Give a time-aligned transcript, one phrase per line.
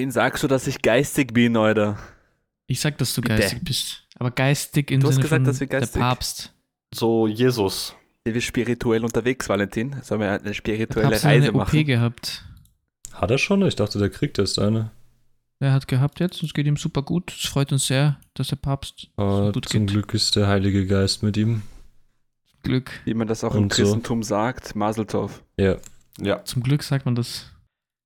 [0.00, 1.98] Wen sagst du, dass ich geistig bin, Alter?
[2.66, 3.34] Ich sag, dass du Bitte.
[3.36, 4.06] geistig bist.
[4.18, 6.54] Aber geistig im Du hast Sinne gesagt, von dass wir der geistig- Papst.
[6.94, 7.94] So Jesus.
[8.24, 9.96] Sind wir spirituell unterwegs, Valentin?
[10.02, 11.84] Sollen wir eine spirituelle Reise eine OP machen?
[11.84, 12.44] gehabt.
[13.12, 13.60] Hat er schon?
[13.66, 14.90] Ich dachte, der kriegt erst eine.
[15.58, 17.30] Er hat gehabt jetzt und es geht ihm super gut.
[17.38, 19.90] Es freut uns sehr, dass der Papst Aber so gut zum geht.
[19.90, 21.60] Glück ist der Heilige Geist mit ihm.
[22.62, 22.90] Glück.
[23.04, 23.82] Wie man das auch im Und so.
[23.82, 25.42] Christentum sagt, Maseltov.
[25.58, 25.76] Ja.
[26.18, 26.42] Ja.
[26.46, 27.49] Zum Glück sagt man das.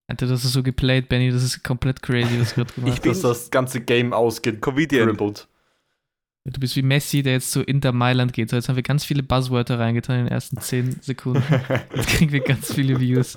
[0.07, 1.31] Alter, das ist so geplayt, Benny.
[1.31, 4.61] Das ist komplett crazy, was gerade gemacht Ich bin- Dass das ganze Game ausgeht.
[4.61, 5.17] Comedian.
[5.17, 8.51] Du bist wie Messi, der jetzt zu Inter Mailand geht.
[8.51, 11.43] So, jetzt haben wir ganz viele Buzzwörter reingetan in den ersten 10 Sekunden.
[11.95, 13.37] Jetzt kriegen wir ganz viele Views.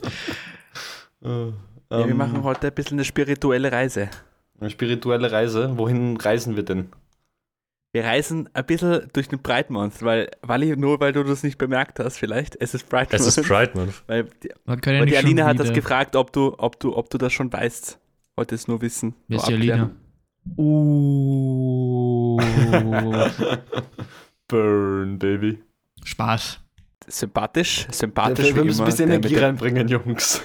[1.24, 1.54] Äh, Ja,
[1.90, 4.10] wir ähm, machen heute ein bisschen eine spirituelle Reise.
[4.60, 5.78] Eine spirituelle Reise.
[5.78, 6.90] Wohin reisen wir denn?
[7.94, 11.58] Wir reisen ein bisschen durch den Pride Month, weil, Wally, nur weil du das nicht
[11.58, 14.03] bemerkt hast, vielleicht, es ist Pride Es ist Pride Month.
[14.08, 16.95] Weil die, Man kann ja weil die Alina hat das gefragt, ob du, ob du,
[16.95, 17.97] ob du das schon weißt.
[18.36, 19.16] Wollte es nur wissen.
[19.28, 19.89] Wer ist die Alina?
[20.56, 22.38] Uh,
[24.47, 25.59] Burn, Baby.
[26.06, 26.59] Spaß.
[27.09, 30.42] Sympathisch, sympathisch wir müssen ein bisschen Energie der- reinbringen, Jungs.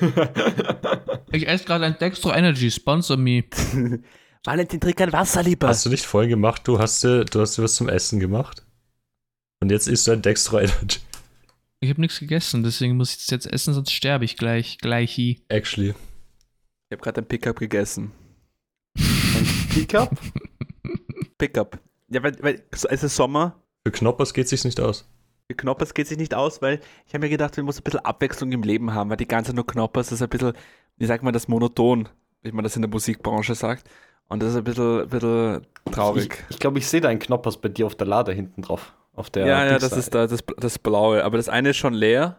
[1.31, 2.71] Ich esse gerade ein Dextro Energy.
[2.71, 3.45] Sponsor me.
[4.45, 5.69] Valentin, trink ein Wasser lieber.
[5.69, 8.67] Hast du nicht vorhin gemacht, du hast dir, du hast dir was zum Essen gemacht?
[9.61, 10.99] Und jetzt isst du ein Dextro Energy.
[11.79, 14.79] Ich habe nichts gegessen, deswegen muss ich es jetzt essen, sonst sterbe ich gleich.
[14.79, 15.43] Gleich.
[15.49, 15.91] Actually.
[15.91, 18.11] Ich habe gerade ein Pickup gegessen.
[19.71, 20.11] Pickup?
[21.39, 21.79] Pickup.
[22.09, 23.63] Ja, weil, weil es ist Sommer.
[23.87, 25.09] Für Knoppers geht sich's nicht aus.
[25.49, 28.05] Für Knoppers geht sich nicht aus, weil ich habe mir gedacht, wir müssen ein bisschen
[28.05, 30.55] Abwechslung im Leben haben, weil die ganze nur Knoppers ist ein bisschen,
[30.97, 32.09] wie sagt man das, monoton,
[32.43, 33.89] wie man das in der Musikbranche sagt.
[34.29, 36.39] Und das ist ein bisschen, ein bisschen traurig.
[36.49, 38.95] Ich, ich glaube, ich sehe da einen Knoppers bei dir auf der Lade hinten drauf.
[39.15, 39.97] Auf der ja, ja, das da.
[39.97, 41.25] ist da, das, das Blaue.
[41.25, 42.39] Aber das eine ist schon leer.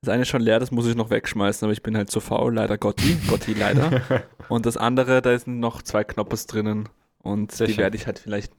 [0.00, 2.20] Das eine ist schon leer, das muss ich noch wegschmeißen, aber ich bin halt zu
[2.20, 3.16] faul, leider Gotti.
[3.26, 4.02] Gotti leider.
[4.50, 6.90] Und das andere, da sind noch zwei Knoppers drinnen.
[7.22, 8.52] Und Sehr die werde ich halt vielleicht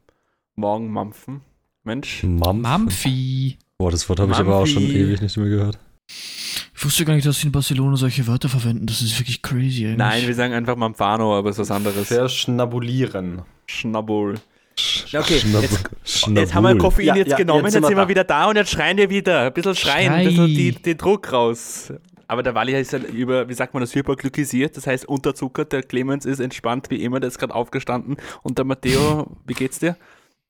[0.56, 1.42] morgen mampfen.
[1.84, 2.24] Mensch.
[2.24, 2.62] Mampf.
[2.64, 3.60] Mampfi.
[3.78, 5.78] Boah, das Wort habe ich aber auch schon ewig nicht mehr gehört.
[6.08, 8.86] Ich wusste gar nicht, dass sie in Barcelona solche Wörter verwenden.
[8.86, 9.98] Das ist wirklich crazy eigentlich.
[9.98, 12.08] Nein, wir sagen einfach Mampfano, aber es ist was anderes.
[12.10, 13.42] Verschnabulieren.
[13.66, 14.36] Schnabbul.
[15.08, 16.78] Ja, okay, jetzt- Jetzt haben wir Schnabul.
[16.78, 18.10] Koffein Ja, jetzt ja, genommen, jetzt jetzt, sind wir sind wir da.
[18.10, 19.42] wieder da und jetzt schreien wir wieder.
[19.48, 20.30] Ein bisschen schreien, ein Schrei.
[20.30, 21.94] bisschen die, den Druck raus.
[22.28, 25.72] Aber der Wally ist ja über, wie sagt man das, hyperglykisiert, das heißt unterzuckert.
[25.72, 28.18] Der Clemens ist entspannt wie immer, der ist gerade aufgestanden.
[28.44, 29.96] Und der Matteo, wie geht's dir?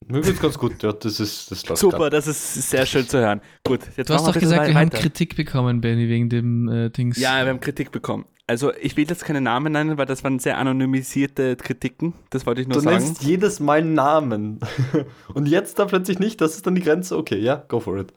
[0.07, 2.13] Mir geht's ganz gut, ja, das ist das läuft Super, grad.
[2.13, 3.41] das ist sehr schön zu hören.
[3.63, 4.89] Gut, jetzt Du hast doch gesagt, wir haben.
[4.91, 7.17] Kritik bekommen, Benny, wegen dem äh, Dings.
[7.19, 8.25] Ja, wir haben Kritik bekommen.
[8.47, 12.13] Also ich will jetzt keine Namen nennen, weil das waren sehr anonymisierte Kritiken.
[12.29, 12.97] Das wollte ich nur Du sagen.
[13.03, 14.59] nennst jedes Mal Namen.
[15.33, 17.17] Und jetzt da plötzlich nicht, das ist dann die Grenze.
[17.17, 18.13] Okay, ja, go for it.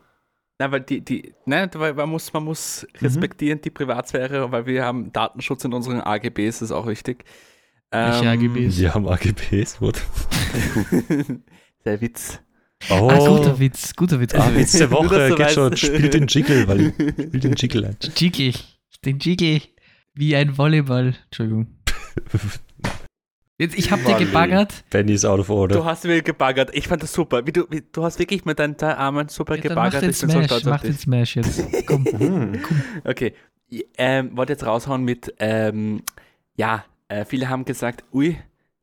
[0.59, 3.06] Na, weil die, die, ne, weil man muss, man muss Mhm.
[3.06, 7.25] respektieren die Privatsphäre, weil wir haben Datenschutz in unseren AGBs, das ist auch wichtig.
[7.91, 8.77] Welche Ähm, AGBs?
[8.78, 9.81] Wir haben AGBs.
[9.81, 10.03] What?
[11.88, 12.41] Der Witz.
[12.91, 14.34] Oh, Ah, guter Witz, guter Witz.
[14.34, 14.78] Ah, guter Witz Witz.
[14.78, 15.28] der Woche.
[15.28, 15.54] du Geht weißt.
[15.54, 15.76] schon.
[15.76, 17.97] Spiel den Jiggle, weil spiel den Jiggle ein.
[18.15, 18.53] Jiggle.
[19.04, 19.62] Den Jiggle.
[20.15, 21.15] Wie ein Volleyball.
[21.27, 21.66] Entschuldigung.
[23.60, 24.27] Jetzt, ich hab dir Volley.
[24.27, 24.84] gebaggert.
[24.91, 25.84] Benny ist out of Du order.
[25.84, 26.71] hast mir gebaggert.
[26.75, 27.44] Ich fand das super.
[27.47, 30.03] Wie du, wie, du hast wirklich mit deinen zwei Armen super Ja, gebaggert.
[30.03, 30.97] den Ich bin so Smash, stolz mach auf den.
[30.97, 31.62] Smash jetzt.
[31.87, 32.04] Komm.
[32.19, 32.60] Hm.
[33.04, 33.34] Okay.
[33.69, 36.03] Ich, Ähm, wollte jetzt raushauen mit, ähm,
[36.56, 38.37] ja, äh, viele haben gesagt, ui,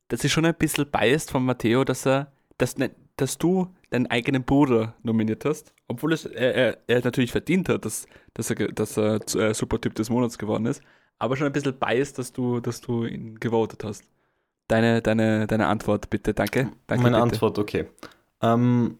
[0.08, 4.06] das ist schon ein bisschen biased von Matteo, dass er, dass, ne- dass du deinen
[4.08, 8.72] eigenen Bruder nominiert hast, obwohl es, er, er, er natürlich verdient hat, dass, dass er,
[8.72, 10.82] dass er äh, Supertyp des Monats geworden ist,
[11.18, 14.04] aber schon ein bisschen biased, dass du, dass du ihn gewotet hast.
[14.68, 16.70] Deine, deine, deine Antwort bitte, danke.
[16.86, 17.22] danke Meine bitte.
[17.34, 17.86] Antwort, okay.
[18.42, 18.98] Ähm,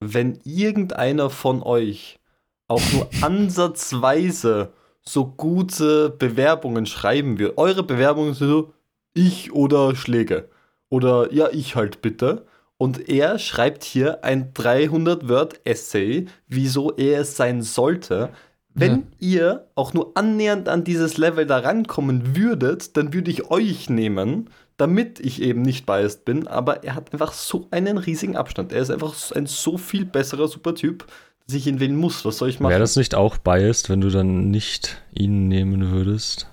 [0.00, 2.20] wenn irgendeiner von euch
[2.68, 8.74] auch nur ansatzweise so gute Bewerbungen schreiben will, eure Bewerbungen sind so,
[9.14, 10.50] ich oder Schläge.
[10.90, 12.46] Oder ja, ich halt bitte.
[12.78, 18.30] Und er schreibt hier ein 300-Word-Essay, wieso er es sein sollte.
[18.74, 19.02] Wenn Ja.
[19.18, 24.50] ihr auch nur annähernd an dieses Level da rankommen würdet, dann würde ich euch nehmen,
[24.76, 26.46] damit ich eben nicht biased bin.
[26.46, 28.72] Aber er hat einfach so einen riesigen Abstand.
[28.72, 31.04] Er ist einfach so- ein so viel besserer Supertyp,
[31.46, 32.24] dass ich ihn wählen muss.
[32.24, 32.70] Was soll ich machen?
[32.70, 36.46] Wäre das nicht auch biased, wenn du dann nicht ihn nehmen würdest?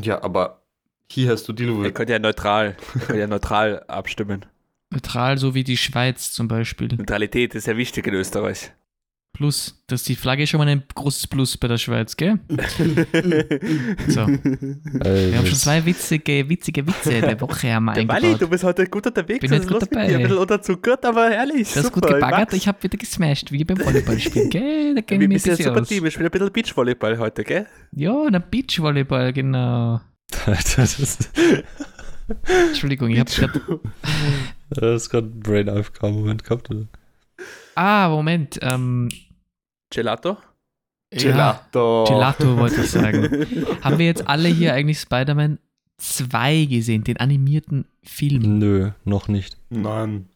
[0.00, 0.62] ja, aber
[1.08, 1.92] hier hast du die Ihr Lupe.
[1.92, 4.46] könnt ja neutral, ihr könnt ja neutral abstimmen.
[4.92, 6.88] Neutral, so wie die Schweiz zum Beispiel.
[6.88, 8.72] Neutralität ist ja wichtig in Österreich.
[9.34, 12.38] Plus, dass die Flagge schon mal ein großes Plus bei der Schweiz, gell?
[14.08, 14.26] So.
[14.28, 18.62] Wir haben schon zwei witzige, witzige Witze der Woche haben wir Der Wally, du bist
[18.62, 19.40] heute gut unterwegs.
[19.40, 20.06] Bin Was heute ist gut los mit dabei.
[20.08, 20.16] dir?
[20.16, 21.72] Ein bisschen unterzuckert, aber herrlich.
[21.72, 22.54] Du hast super, gut gebaggert, mag's.
[22.54, 24.94] ich habe wieder gesmashed, wie beim Volleyballspielen, gell?
[24.96, 25.88] Da Wir ich mich sind ein bisschen super aus.
[25.88, 26.04] Team.
[26.04, 27.66] Ich spiele ein bisschen Beachvolleyball heute, gell?
[27.92, 30.02] Ja, na Beachvolleyball, genau.
[30.46, 31.30] das ist,
[32.68, 33.80] Entschuldigung, ich habe gerade.
[34.74, 36.86] Das ist gerade ein Brain AFK-Moment gehabt, oder?
[37.74, 38.58] Ah, Moment.
[38.62, 39.08] Ähm,
[39.90, 40.36] Gelato?
[41.10, 42.04] Gelato.
[42.08, 43.46] Ja, Gelato wollte ich sagen.
[43.82, 45.58] Haben wir jetzt alle hier eigentlich Spider-Man
[45.98, 48.58] 2 gesehen, den animierten Film?
[48.58, 49.56] Nö, noch nicht.
[49.70, 50.28] Nein.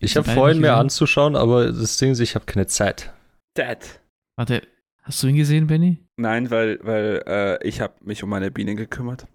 [0.00, 0.80] Ich Die habe vorhin mir gesehen?
[0.80, 3.12] anzuschauen, aber das Ding ist, ich habe keine Zeit.
[3.54, 4.00] Dad.
[4.36, 4.62] Warte,
[5.02, 5.98] hast du ihn gesehen, Benny?
[6.16, 9.26] Nein, weil, weil äh, ich habe mich um meine Bienen gekümmert.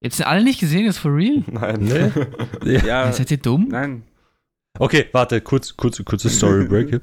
[0.00, 1.42] Jetzt sind alle nicht gesehen, ist for real?
[1.46, 1.80] Nein.
[1.80, 2.72] Nee.
[2.76, 2.84] Ja.
[2.84, 3.68] Ja, Seid ihr dumm?
[3.70, 4.02] nein.
[4.78, 7.00] Okay, warte, kurz, kurz, kurze Story Break hier.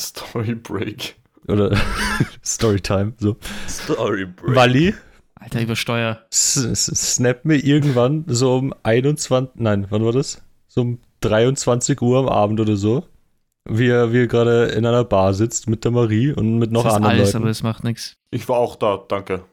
[0.00, 1.16] Story Break.
[1.48, 1.76] Oder
[2.44, 3.36] Storytime, so.
[3.68, 4.56] Story Break.
[4.56, 4.94] Wally
[5.34, 6.22] Alter, übersteuer.
[6.30, 10.42] s- s- snappt mir irgendwann so um 21, nein, wann war das?
[10.66, 13.04] So um 23 Uhr am Abend oder so.
[13.68, 16.84] Wie er, wie er gerade in einer Bar sitzt mit der Marie und mit noch
[16.84, 17.36] das ist anderen alles, Leuten.
[17.38, 18.16] aber das macht nichts.
[18.30, 19.44] Ich war auch da, danke.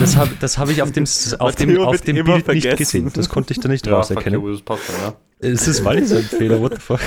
[0.00, 1.04] Das habe das hab ich auf dem,
[1.38, 2.76] auf dem, auf dem Bild nicht vergessen.
[2.76, 3.10] gesehen.
[3.14, 4.40] Das konnte ich da nicht Ja, rauserkennen.
[4.40, 5.14] you, das passt ja.
[5.38, 7.00] Es ist Wally sein Fehler, what the fuck?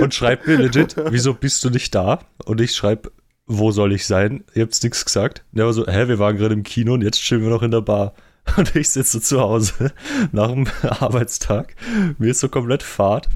[0.00, 2.20] Und schreibt mir legit, wieso bist du nicht da?
[2.46, 3.12] Und ich schreibe,
[3.46, 4.44] wo soll ich sein?
[4.54, 5.44] Ihr habt's nichts gesagt.
[5.52, 7.62] Und er war so, hä, wir waren gerade im Kino und jetzt chillen wir noch
[7.62, 8.14] in der Bar.
[8.56, 9.92] Und ich sitze zu Hause
[10.32, 11.74] nach dem Arbeitstag.
[12.18, 13.28] Mir ist so komplett Fahrt.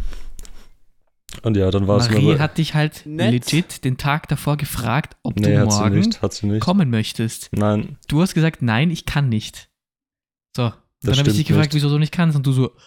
[1.43, 2.39] Und ja, dann war es Marie mir.
[2.39, 3.31] hat dich halt Nett.
[3.33, 6.61] legit den Tag davor gefragt, ob Nee, du hat sie morgen nicht, hat sie nicht.
[6.61, 7.51] kommen möchtest.
[7.53, 9.69] Nein, Du hast gesagt, nein, ich kann nicht.
[10.57, 10.73] So, und
[11.03, 11.83] dann habe ich dich gefragt, nicht.
[11.83, 12.37] wieso du nicht kannst.
[12.37, 12.73] Und du so.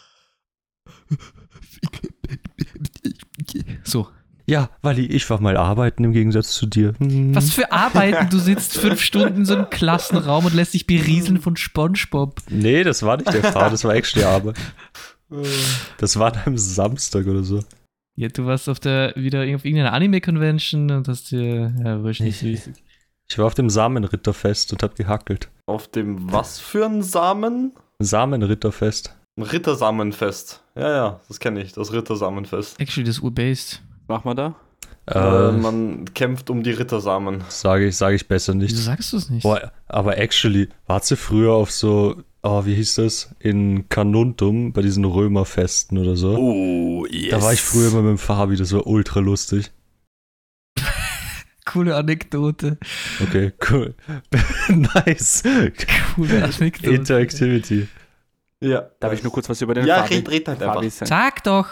[3.83, 4.07] So.
[4.47, 6.93] Ja, Wally, ich war mal arbeiten im Gegensatz zu dir.
[6.97, 7.33] Hm.
[7.33, 8.29] Was für Arbeiten?
[8.29, 12.41] Du sitzt fünf Stunden in so einem Klassenraum und lässt dich berieseln von Spongebob.
[12.49, 14.57] Nee, das war nicht der Fall, das war extra Arbeit.
[15.97, 17.63] Das war an einem Samstag oder so.
[18.15, 21.73] Ja, du warst auf der wieder auf irgendeiner Anime-Convention und hast dir.
[21.83, 22.71] Ja, wurscht nicht süß.
[23.29, 25.49] Ich war auf dem Samenritterfest und hab gehackelt.
[25.65, 27.73] Auf dem was für ein Samen?
[27.99, 29.15] Samenritterfest.
[29.37, 30.61] Ein Rittersamenfest.
[30.75, 32.79] Ja, ja, das kenne ich, das Rittersamenfest.
[32.79, 33.81] Actually, das ist urbased.
[34.07, 34.55] Machen wir da?
[35.07, 37.43] Äh, man kämpft um die Rittersamen.
[37.47, 38.71] sage ich, sage ich besser nicht.
[38.71, 39.43] Wieso sagst du es nicht?
[39.43, 43.35] Boah, aber actually, wart ihr früher auf so, oh, wie hieß das?
[43.39, 46.35] In Carnuntum, bei diesen Römerfesten oder so?
[46.37, 47.31] Oh, yes.
[47.31, 49.71] Da war ich früher immer mit dem Fabi, das war ultra lustig.
[51.65, 52.77] Coole Anekdote.
[53.21, 53.93] Okay, cool.
[54.67, 55.43] nice.
[56.15, 56.95] Coole Anekdote.
[56.95, 57.87] Interactivity.
[58.61, 58.89] Ja.
[58.99, 61.07] Darf ich nur kurz was über den Ja, Fabi, red, red halt Fabi einfach.
[61.07, 61.09] sagen?
[61.09, 61.67] Sag doch.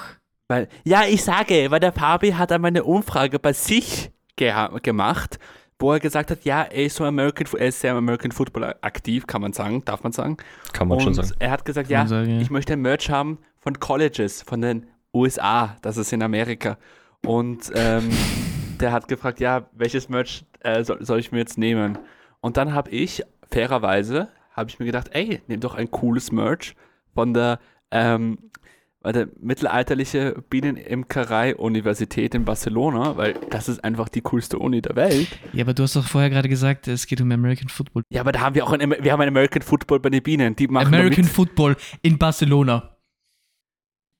[0.47, 5.37] Weil, ja, ich sage, weil der Fabi hat einmal eine Umfrage bei sich geha- gemacht,
[5.79, 9.25] wo er gesagt hat, ja, er ist so American, er ist sehr American Football aktiv,
[9.25, 10.37] kann man sagen, darf man sagen.
[10.73, 11.31] Kann man und schon sagen.
[11.39, 12.41] er hat gesagt, ja, sagen, ja.
[12.41, 16.77] ich möchte ein Merch haben von Colleges, von den USA, das ist in Amerika.
[17.25, 18.09] Und ähm,
[18.79, 21.97] der hat gefragt, ja, welches Merch äh, soll, soll ich mir jetzt nehmen?
[22.41, 26.75] Und dann habe ich, fairerweise, habe ich mir gedacht, ey, nimm doch ein cooles Merch
[27.13, 27.59] von der,
[27.91, 28.51] ähm,
[29.01, 35.27] warte, mittelalterliche Bienenimkerei-Universität in Barcelona, weil das ist einfach die coolste Uni der Welt.
[35.53, 38.03] Ja, aber du hast doch vorher gerade gesagt, es geht um American Football.
[38.09, 40.55] Ja, aber da haben wir auch ein, wir haben ein American Football bei den Bienen.
[40.55, 41.23] Die machen American.
[41.23, 42.97] Football in Barcelona.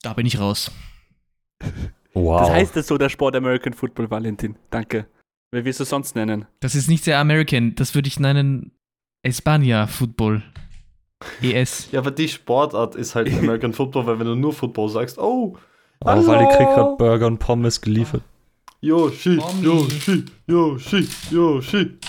[0.02, 0.72] Da bin ich raus.
[2.14, 2.42] Wow.
[2.42, 4.56] Das heißt es so, der Sport American Football, Valentin.
[4.70, 5.08] Danke.
[5.52, 6.46] Wie wirst du es sonst nennen?
[6.60, 7.76] Das ist nicht sehr American.
[7.76, 8.72] Das würde ich nennen
[9.24, 10.44] Espania Football.
[11.42, 11.90] ES.
[11.92, 15.58] Ja, aber die Sportart ist halt American Football, weil wenn du nur Football sagst, oh,
[16.02, 16.76] oh, weil ich krieg Hallo.
[16.76, 18.22] grad Burger und Pommes geliefert.
[18.82, 19.40] Yoshi.
[19.62, 21.98] Yoshi, Yoshi, Yoshi.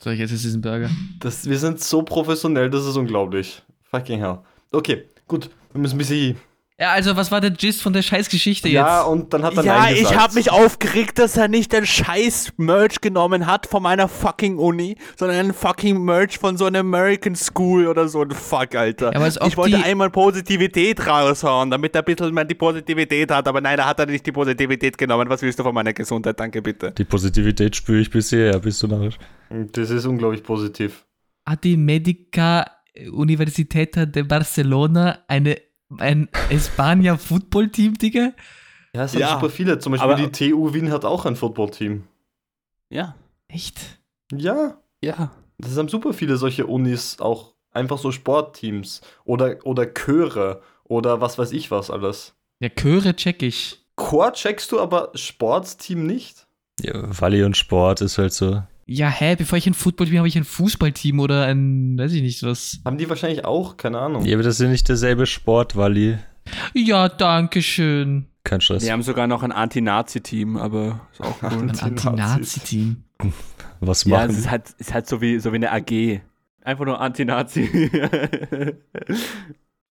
[0.00, 0.90] So, jetzt diesen Burger.
[1.20, 3.62] Das, wir sind so professionell, das ist unglaublich.
[3.90, 4.40] Fucking hell.
[4.72, 5.50] Okay, gut.
[5.72, 6.36] Wir müssen ein bisschen.
[6.78, 9.08] Ja, also, was war der Gist von der Scheißgeschichte Ja, jetzt?
[9.08, 12.52] und dann hat er Ja, Nein ich habe mich aufgeregt, dass er nicht den scheiß
[12.58, 17.34] Merch genommen hat von meiner fucking Uni, sondern einen fucking Merch von so einer American
[17.34, 19.14] School oder so ein Fuck, Alter.
[19.14, 23.48] Ja, ich wollte die- einmal Positivität raushauen, damit er ein bisschen mehr die Positivität hat,
[23.48, 25.30] aber nein, da hat er nicht die Positivität genommen.
[25.30, 26.38] Was willst du von meiner Gesundheit?
[26.38, 26.90] Danke, bitte.
[26.90, 29.16] Die Positivität spüre ich bisher, bist du narrisch.
[29.72, 31.06] Das ist unglaublich positiv.
[31.48, 32.66] Hat die Medica
[33.10, 35.56] Universitat de Barcelona eine,
[35.98, 38.32] ein Espania Football Team, Digga?
[38.94, 39.78] Ja, es sind Ja, super viele.
[39.78, 42.04] Zum Beispiel aber- die TU Wien hat auch ein Footballteam.
[42.90, 43.14] Ja,
[43.48, 44.00] Echt?
[44.32, 45.30] Ja, ja.
[45.58, 51.38] das haben super viele solche Unis, auch einfach so Sportteams oder, oder Chöre oder was
[51.38, 52.34] weiß ich was alles.
[52.60, 53.84] Ja, Chöre check ich.
[53.96, 56.46] Chor checkst du, aber Sportsteam nicht?
[56.80, 58.62] Ja, Volley und Sport ist halt so.
[58.88, 62.22] Ja, hä, bevor ich ein Football Team habe ich ein Fußballteam oder ein, weiß ich
[62.22, 62.78] nicht was.
[62.84, 63.76] Haben die wahrscheinlich auch?
[63.76, 64.24] Keine Ahnung.
[64.24, 66.18] Ja, aber das ist ja nicht derselbe Sport, Wally.
[66.72, 68.26] Ja, danke schön.
[68.44, 68.84] Kein Stress.
[68.84, 71.68] Wir haben sogar noch ein Anti-Nazi-Team, aber ist auch cool.
[71.68, 71.70] Ein.
[71.70, 73.02] Anti-Nazi-Team.
[73.80, 76.20] Was ja, machen es ist halt, ist halt so, wie, so wie eine AG.
[76.62, 77.90] Einfach nur Anti-Nazi.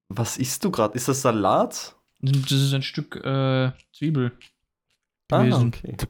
[0.08, 0.96] Was isst du gerade?
[0.96, 1.96] Ist das Salat?
[2.22, 4.32] Das ist ein Stück äh, Zwiebel.
[5.32, 5.68] Ah, Gewesen.
[5.76, 5.96] okay.
[5.98, 6.06] Du,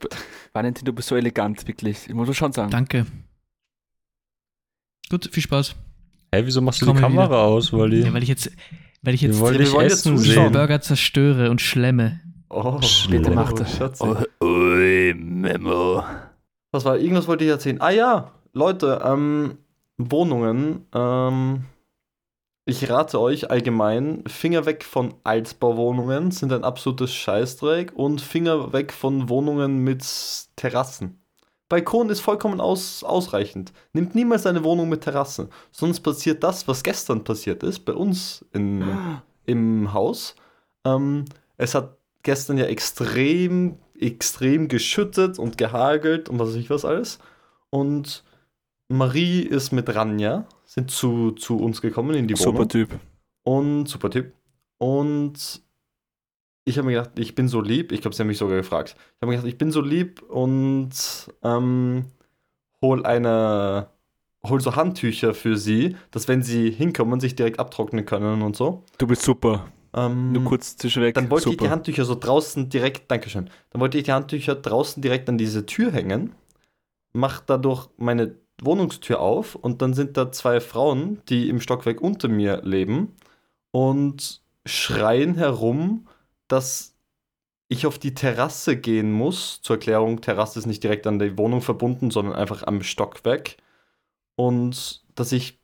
[0.53, 2.07] Valentin, du bist so elegant, wirklich.
[2.07, 2.69] Ich muss das schon sagen.
[2.71, 3.05] Danke.
[5.09, 5.75] Gut, viel Spaß.
[6.33, 7.39] Hä, wieso machst du Komm die Kamera wieder.
[7.39, 7.71] aus?
[7.71, 8.51] Weil die, Ja, weil ich jetzt,
[9.01, 10.45] weil ich jetzt ja essen zuschauen.
[10.45, 10.51] sehen.
[10.51, 12.19] Burger zerstöre und schlemme.
[12.49, 12.79] Oh,
[13.09, 13.77] Bitte mach das.
[13.77, 14.03] Schatzi.
[14.43, 16.03] ui, Memo.
[16.71, 16.97] Was war?
[16.97, 17.79] Irgendwas wollte ich erzählen.
[17.81, 19.57] Ah ja, Leute, ähm,
[19.97, 20.85] Wohnungen.
[20.93, 21.65] Ähm,
[22.65, 28.91] ich rate euch allgemein, Finger weg von Altbauwohnungen sind ein absolutes Scheißdreck und Finger weg
[28.91, 30.03] von Wohnungen mit
[30.55, 31.21] Terrassen.
[31.69, 33.71] Balkon ist vollkommen aus, ausreichend.
[33.93, 35.49] Nimmt niemals eine Wohnung mit Terrasse.
[35.71, 38.83] Sonst passiert das, was gestern passiert ist, bei uns in,
[39.45, 40.35] im Haus.
[40.85, 41.25] Ähm,
[41.57, 47.19] es hat gestern ja extrem, extrem geschüttet und gehagelt und was weiß ich was alles.
[47.69, 48.23] Und
[48.87, 52.55] Marie ist mit Ranja, sind zu, zu uns gekommen in die Wohnung.
[52.55, 52.99] Super Typ.
[53.43, 54.33] Und super Typ.
[54.77, 55.61] Und
[56.65, 57.91] ich habe mir gedacht, ich bin so lieb.
[57.91, 58.95] Ich glaube, sie haben mich sogar gefragt.
[58.97, 60.91] Ich habe mir gedacht, ich bin so lieb und
[61.43, 62.05] ähm,
[62.81, 63.87] hol eine,
[64.45, 68.83] hol so Handtücher für sie, dass wenn sie hinkommen, sich direkt abtrocknen können und so.
[68.97, 69.67] Du bist super.
[69.93, 71.15] Ähm, Nur kurz zwischenweg.
[71.15, 71.65] dann wollte ich super.
[71.65, 75.65] die Handtücher so draußen direkt, Dankeschön, dann wollte ich die Handtücher draußen direkt an diese
[75.65, 76.35] Tür hängen,
[77.13, 82.27] mach dadurch meine Wohnungstür auf und dann sind da zwei Frauen, die im Stockwerk unter
[82.27, 83.15] mir leben
[83.71, 86.07] und schreien herum,
[86.47, 86.95] dass
[87.67, 89.61] ich auf die Terrasse gehen muss.
[89.61, 93.57] Zur Erklärung, Terrasse ist nicht direkt an die Wohnung verbunden, sondern einfach am Stockwerk.
[94.35, 95.59] Und dass ich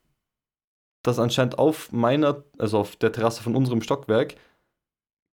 [1.03, 4.35] das anscheinend auf meiner, also auf der Terrasse von unserem Stockwerk,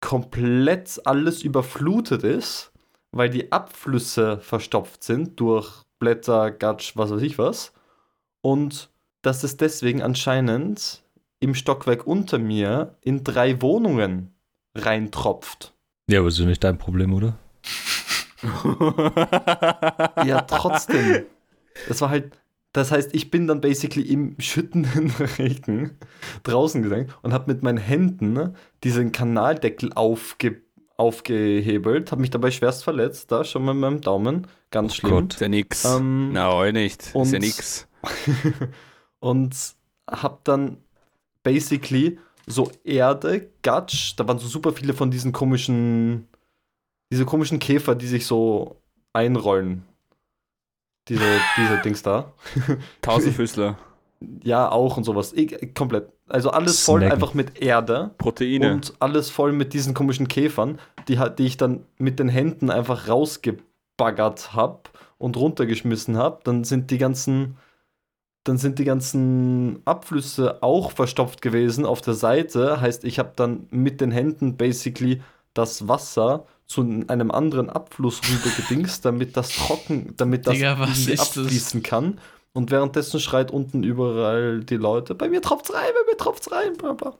[0.00, 2.72] komplett alles überflutet ist,
[3.10, 7.72] weil die Abflüsse verstopft sind durch Blätter, Gatsch, was weiß ich was.
[8.40, 8.90] Und
[9.22, 11.02] dass es deswegen anscheinend
[11.40, 14.34] im Stockwerk unter mir in drei Wohnungen
[14.74, 15.74] reintropft.
[16.10, 17.36] Ja, aber ist ja nicht dein Problem, oder?
[20.24, 21.24] Ja, trotzdem.
[21.88, 22.38] Das war halt,
[22.72, 25.98] das heißt, ich bin dann basically im schüttenden Regen
[26.42, 30.62] draußen gegangen und habe mit meinen Händen diesen Kanaldeckel aufge,
[30.98, 35.12] aufgehebelt, habe mich dabei schwerst verletzt, da schon mal mit meinem Daumen, ganz schlimm.
[35.12, 35.34] Gott.
[35.34, 35.84] ist ja nix.
[35.84, 37.02] Ähm, Na, auch nicht.
[37.02, 37.88] ist ja und- nix.
[39.20, 39.56] und
[40.10, 40.78] hab dann
[41.42, 46.26] basically so Erde, Gatsch, da waren so super viele von diesen komischen,
[47.12, 48.76] diese komischen Käfer, die sich so
[49.12, 49.84] einrollen.
[51.08, 51.24] Diese,
[51.56, 52.32] diese Dings da.
[53.02, 53.78] Tausendfüßler.
[54.42, 55.32] Ja, auch und sowas.
[55.32, 56.08] Ich, komplett.
[56.28, 57.12] Also alles voll Snacken.
[57.12, 58.72] einfach mit Erde Proteine.
[58.72, 63.08] und alles voll mit diesen komischen Käfern, die, die ich dann mit den Händen einfach
[63.08, 64.80] rausgebaggert habe
[65.18, 66.40] und runtergeschmissen habe.
[66.44, 67.56] Dann sind die ganzen,
[68.44, 72.80] dann sind die ganzen Abflüsse auch verstopft gewesen auf der Seite.
[72.80, 75.22] Heißt, ich habe dann mit den Händen basically
[75.54, 81.36] das Wasser zu einem anderen Abfluss rübergedingst, damit das trocken, damit das Digga, ist das?
[81.38, 82.20] abfließen kann.
[82.58, 86.76] Und währenddessen schreit unten überall die Leute, bei mir tropft's rein, bei mir tropft's rein,
[86.76, 87.14] bla bla.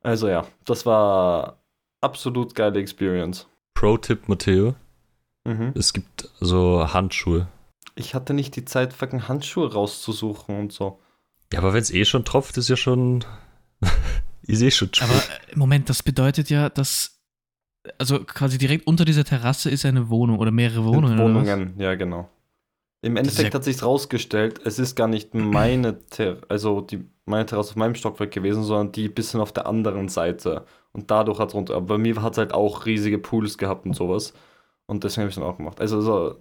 [0.00, 1.58] Also ja, das war
[2.00, 3.48] absolut geile Experience.
[3.74, 4.76] Pro-Tipp, Matteo.
[5.44, 5.72] Mhm.
[5.74, 7.48] Es gibt so Handschuhe.
[7.96, 11.00] Ich hatte nicht die Zeit, fucking Handschuhe rauszusuchen und so.
[11.52, 13.24] Ja, aber wenn es eh schon tropft, ist ja schon.
[14.42, 17.18] ist eh schon Aber äh, Moment, das bedeutet ja, dass
[17.98, 21.18] also quasi direkt unter dieser Terrasse ist eine Wohnung oder mehrere Wohnungen.
[21.18, 21.48] oder was?
[21.48, 22.30] Wohnungen, ja genau.
[23.02, 27.70] Im Endeffekt hat sich rausgestellt, es ist gar nicht meine, Ter also die, meine Terrasse
[27.70, 30.66] auf meinem Stockwerk gewesen, sondern die bisschen auf der anderen Seite.
[30.92, 31.76] Und dadurch hat es runter.
[31.76, 34.34] Aber bei mir hat es halt auch riesige Pools gehabt und sowas.
[34.86, 35.80] Und deswegen habe ich es dann auch gemacht.
[35.80, 36.36] Also so,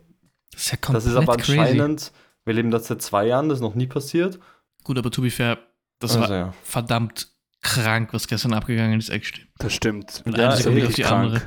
[0.52, 1.58] Das ist ja das ist aber crazy.
[1.60, 2.12] anscheinend,
[2.44, 4.40] wir leben das seit zwei Jahren, das ist noch nie passiert.
[4.84, 5.60] Gut, aber to be fair,
[6.00, 6.54] das also war ja.
[6.64, 7.28] verdammt
[7.62, 9.48] krank, was gestern abgegangen ist, echt.
[9.60, 10.24] Das stimmt.
[10.24, 11.26] Von Ja, einer Sekunde auf die krank.
[11.28, 11.42] andere.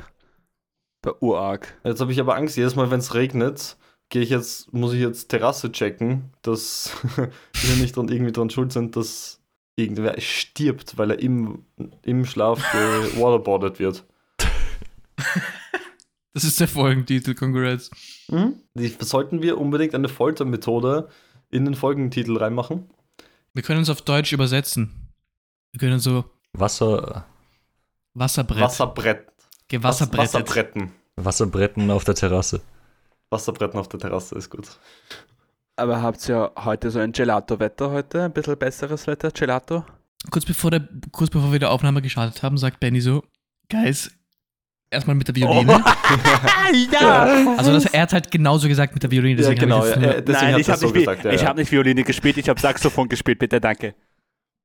[1.01, 1.73] Bei urarg.
[1.83, 3.77] Jetzt habe ich aber Angst, jedes Mal, wenn es regnet,
[4.13, 8.71] gehe ich jetzt, muss ich jetzt Terrasse checken, dass wir nicht dran, irgendwie dran schuld
[8.71, 9.41] sind, dass
[9.75, 11.65] irgendwer stirbt, weil er im,
[12.03, 14.05] im Schlaf gewaterboardet wird.
[16.31, 17.89] Das ist der Folgentitel, congrats.
[18.75, 21.09] Die, sollten wir unbedingt eine Foltermethode
[21.49, 22.91] in den Folgentitel reinmachen?
[23.55, 25.11] Wir können es auf Deutsch übersetzen.
[25.71, 27.25] Wir können so Wasser,
[28.13, 29.25] Wasserbrett, Wasserbrett.
[29.69, 30.33] gewasserbrettet.
[30.35, 30.91] Wasserbretten.
[31.15, 32.61] Wasserbretten auf der Terrasse.
[33.33, 34.67] Wasserbretten auf der Terrasse ist gut.
[35.75, 38.23] Aber habt ihr heute so ein Gelato-Wetter heute?
[38.23, 39.83] Ein bisschen besseres Wetter, Gelato?
[40.29, 43.23] Kurz bevor, der, kurz bevor wir die Aufnahme gestartet haben, sagt Benny so,
[43.69, 44.11] Guys,
[44.91, 45.71] erstmal mit der Violine.
[46.91, 47.55] ja!
[47.57, 49.41] Also das, er hat halt genauso gesagt mit der Violine.
[49.41, 49.79] Ja, Deswegen genau.
[49.79, 51.25] Hab ich jetzt nur, er- deswegen Nein, ich habe so nicht, gesagt.
[51.25, 51.47] Ja, ich ja.
[51.47, 53.95] hab nicht Violine gespielt, ich habe Saxophon gespielt, bitte, danke.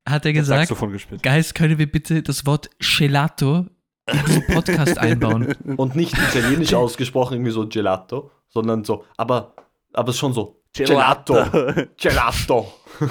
[0.07, 1.23] hat er gesagt, Saxophon gespielt.
[1.23, 3.65] Guys, können wir bitte das Wort Gelato
[4.11, 5.55] in diesen Podcast einbauen?
[5.77, 9.53] Und nicht italienisch ausgesprochen, irgendwie so Gelato, sondern so, aber,
[9.93, 11.33] aber schon so Gelato.
[11.97, 12.73] Gelato.
[12.99, 13.07] so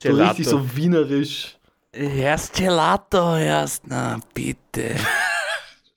[0.00, 0.28] Gelato.
[0.30, 1.58] richtig so wienerisch.
[1.92, 4.96] Erst Gelato, erst, na bitte.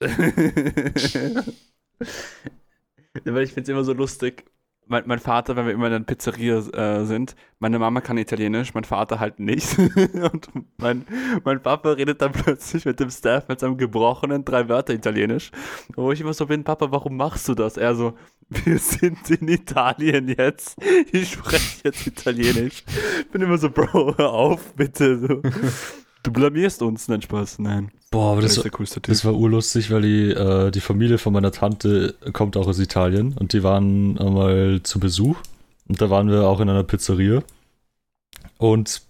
[3.24, 4.44] Weil ich finde es immer so lustig.
[4.88, 8.72] Mein, mein Vater, wenn wir immer in einer Pizzeria äh, sind, meine Mama kann Italienisch,
[8.72, 9.76] mein Vater halt nicht.
[9.78, 11.04] Und mein,
[11.44, 15.50] mein Papa redet dann plötzlich mit dem Staff mit seinem gebrochenen drei Wörter Italienisch.
[15.96, 17.76] Wo ich immer so bin, Papa, warum machst du das?
[17.76, 18.14] Er so,
[18.48, 20.76] wir sind in Italien jetzt.
[21.10, 22.84] Ich spreche jetzt Italienisch.
[23.32, 25.18] Bin immer so, Bro, hör auf, bitte.
[25.18, 25.42] So.
[26.26, 27.92] Du blamierst uns, nein, Spaß, nein.
[28.10, 29.12] Boah, aber Das das, ist der coolste Typ.
[29.12, 33.32] das war urlustig, weil die, äh, die Familie von meiner Tante kommt auch aus Italien
[33.38, 35.36] und die waren einmal zu Besuch
[35.88, 37.42] und da waren wir auch in einer Pizzeria
[38.58, 39.02] und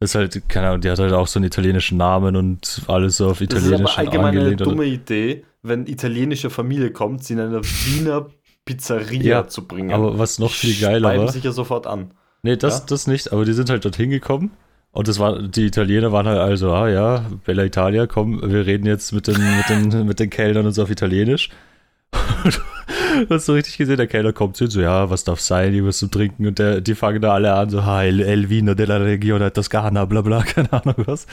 [0.00, 3.16] das ist halt, keine Ahnung, die hat halt auch so einen italienischen Namen und alles
[3.16, 7.32] so auf Das ist Italienisch aber allgemein eine dumme Idee, wenn italienische Familie kommt, sie
[7.32, 8.26] in eine Wiener
[8.66, 9.92] Pizzeria Ja, zu bringen.
[9.92, 12.10] Aber was noch viel geiler Speiben war, sich ja sofort an.
[12.42, 12.84] Nee, das, Ja?
[12.88, 14.50] das nicht, aber die sind halt dorthin gekommen
[14.92, 18.86] und das war, die Italiener waren halt also, ah ja, Bella Italia, komm, wir reden
[18.86, 21.50] jetzt mit den, mit den, mit den Kellnern und so auf Italienisch.
[23.18, 25.72] Und du hast so richtig gesehen, der Kellner kommt zu so, ja, was darf sein,
[25.72, 28.74] irgendwas zum Trinken und der, die fangen da alle an, so, ah, el, el vino
[28.74, 31.26] della regione Toscana, bla bla, keine Ahnung was.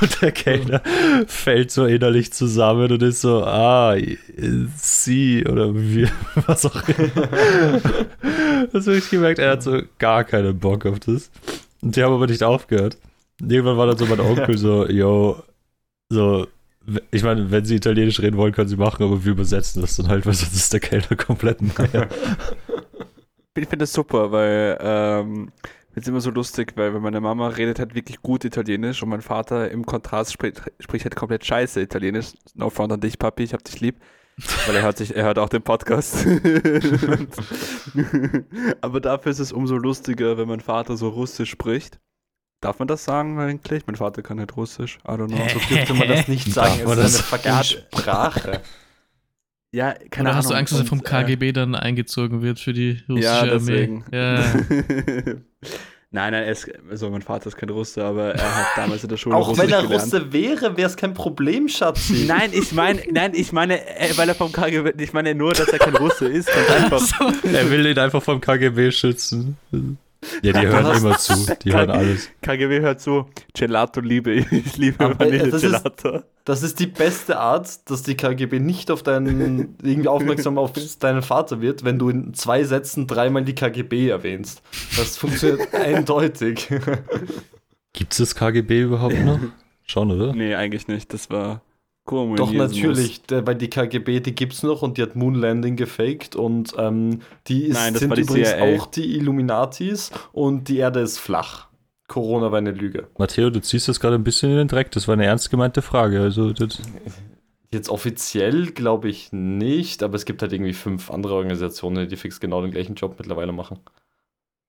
[0.00, 0.80] Und der Kellner
[1.26, 3.96] fällt so innerlich zusammen und ist so, ah,
[4.76, 6.08] sie oder wie,
[6.46, 7.28] was auch immer.
[8.72, 11.30] Hast du richtig gemerkt, er hat so gar keinen Bock auf das.
[11.84, 12.96] Und die haben aber nicht aufgehört.
[13.40, 15.42] Irgendwann war dann so mein Onkel so, yo,
[16.08, 16.46] so,
[17.10, 20.08] ich meine, wenn sie Italienisch reden wollen, können sie machen, aber wir übersetzen das dann
[20.08, 22.08] halt, weil sonst ist der Kellner komplett naja.
[23.56, 25.52] Ich finde das super, weil ähm,
[25.94, 29.20] es immer so lustig, weil wenn meine Mama redet halt wirklich gut Italienisch und mein
[29.20, 32.32] Vater im Kontrast spricht, spricht halt komplett scheiße Italienisch.
[32.54, 33.96] No front an dich, Papi, ich hab dich lieb.
[34.66, 36.26] Weil er hört sich, er hört auch den Podcast.
[38.80, 42.00] Aber dafür ist es umso lustiger, wenn mein Vater so Russisch spricht.
[42.60, 43.86] Darf man das sagen eigentlich?
[43.86, 44.98] Mein Vater kann nicht Russisch.
[45.06, 45.36] I don't know.
[45.52, 46.80] So dürfte man das nicht sagen.
[46.84, 47.44] Es ist das?
[47.44, 48.62] eine Er Sprache.
[49.72, 50.60] Ja, keine Oder hast du Ahnung.
[50.60, 53.50] Angst, dass er vom äh, KGB dann eingezogen wird für die russische Ja, Armee?
[53.52, 54.04] deswegen.
[54.12, 54.44] Ja.
[56.14, 59.10] nein, nein, er ist, also mein Vater ist kein Russe, aber er hat damals in
[59.10, 60.04] der Schule Auch Russisch wenn er gelernt.
[60.04, 62.24] Russe wäre, wäre es kein Problem, Schatzi.
[62.28, 63.80] Nein, ich meine, nein, ich meine,
[64.16, 67.02] weil er vom KGB, ich meine nur, dass er kein Russe ist, einfach.
[67.42, 69.56] Er will ihn einfach vom KGB schützen.
[70.42, 72.30] Ja, die hören immer zu, die hören alles.
[72.42, 76.22] KGB hört so, Gelato liebe ich, ich liebe Aber, äh, Vanille das ist- Gelato.
[76.46, 81.22] Das ist die beste Art, dass die KGB nicht auf deinen, irgendwie aufmerksam auf deinen
[81.22, 84.62] Vater wird, wenn du in zwei Sätzen dreimal die KGB erwähnst.
[84.96, 86.68] Das funktioniert eindeutig.
[87.92, 89.38] Gibt es das KGB überhaupt noch?
[89.86, 90.32] Schon, oder?
[90.34, 91.62] Nee, eigentlich nicht, das war
[92.06, 92.54] Doch, Kommunismus.
[92.54, 97.20] natürlich, der, weil die KGB, die gibt's noch und die hat Moonlanding gefaked und ähm,
[97.46, 98.76] die ist, Nein, sind übrigens CIA.
[98.76, 101.68] auch die Illuminatis und die Erde ist flach.
[102.06, 103.08] Corona war eine Lüge.
[103.16, 104.90] Matteo, du ziehst das gerade ein bisschen in den Dreck.
[104.90, 106.20] Das war eine ernst gemeinte Frage.
[106.20, 106.78] Also, das,
[107.72, 112.38] Jetzt offiziell glaube ich nicht, aber es gibt halt irgendwie fünf andere Organisationen, die fix
[112.38, 113.80] genau den gleichen Job mittlerweile machen.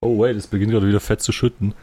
[0.01, 1.75] oh, wait, es beginnt gerade wieder fett zu schütten.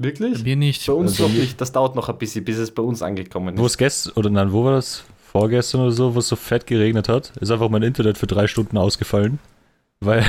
[0.00, 0.42] Bei Wirklich?
[0.44, 0.86] mir nicht.
[0.86, 1.60] Bei uns Also noch nicht.
[1.60, 3.72] Das dauert noch ein bisschen, bis es bei uns angekommen Wo ist.
[3.72, 5.04] es gestern, oder nein, wo war das?
[5.30, 8.46] Vorgestern oder so, wo es so fett geregnet hat, ist einfach mein Internet für drei
[8.46, 9.38] Stunden ausgefallen.
[10.00, 10.24] Weil,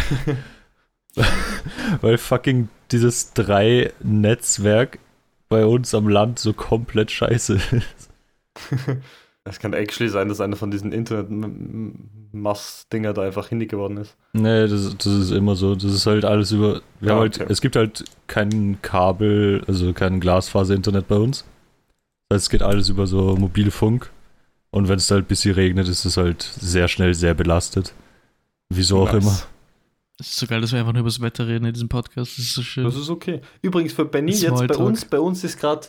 [2.02, 5.00] weil fucking dieses drei-Netzwerk
[5.48, 8.10] bei uns am Land so komplett scheiße ist.
[9.44, 14.16] Es kann actually sein, dass einer von diesen Internet-Mass-Dinger da einfach hindig geworden ist.
[14.34, 15.76] Nee, das, das ist immer so.
[15.76, 16.82] Das ist halt alles über.
[17.00, 17.52] Wir Ja, haben halt, okay.
[17.52, 21.46] Es gibt halt kein Kabel, also kein Glasfaser-Internet bei uns.
[22.30, 24.12] Das heißt, es geht alles über so Mobilfunk.
[24.70, 27.94] Und wenn es halt ein bisschen regnet, ist es halt sehr schnell sehr belastet.
[28.70, 29.24] Wieso auch Nice.
[29.24, 29.38] immer.
[30.20, 32.38] Es ist so geil, dass wir einfach nur über das Wetter reden in diesem Podcast.
[32.38, 32.84] Das ist so schön.
[32.84, 33.42] Das ist okay.
[33.64, 35.88] Übrigens für Benny jetzt bei uns, bei uns ist gerade,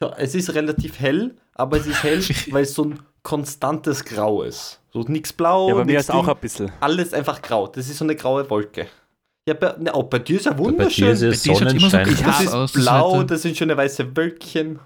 [0.00, 4.42] ja, es ist relativ hell, aber es ist hell, weil es so ein konstantes Grau
[4.42, 4.80] ist.
[4.92, 6.72] So nichts blau, Ja, bei mir nix ist auch Ding, ein bisschen.
[6.80, 7.66] alles einfach grau.
[7.68, 8.86] Das ist so eine graue Wolke.
[9.48, 11.08] Ja, bei, ne, auch bei dir ist ja Bei dir wunderschön.
[11.08, 12.16] ist es Bei dir so Sonnenschein.
[12.24, 13.24] das ist aus, blau, Wetter.
[13.24, 14.78] das sind schöne weiße Wölkchen.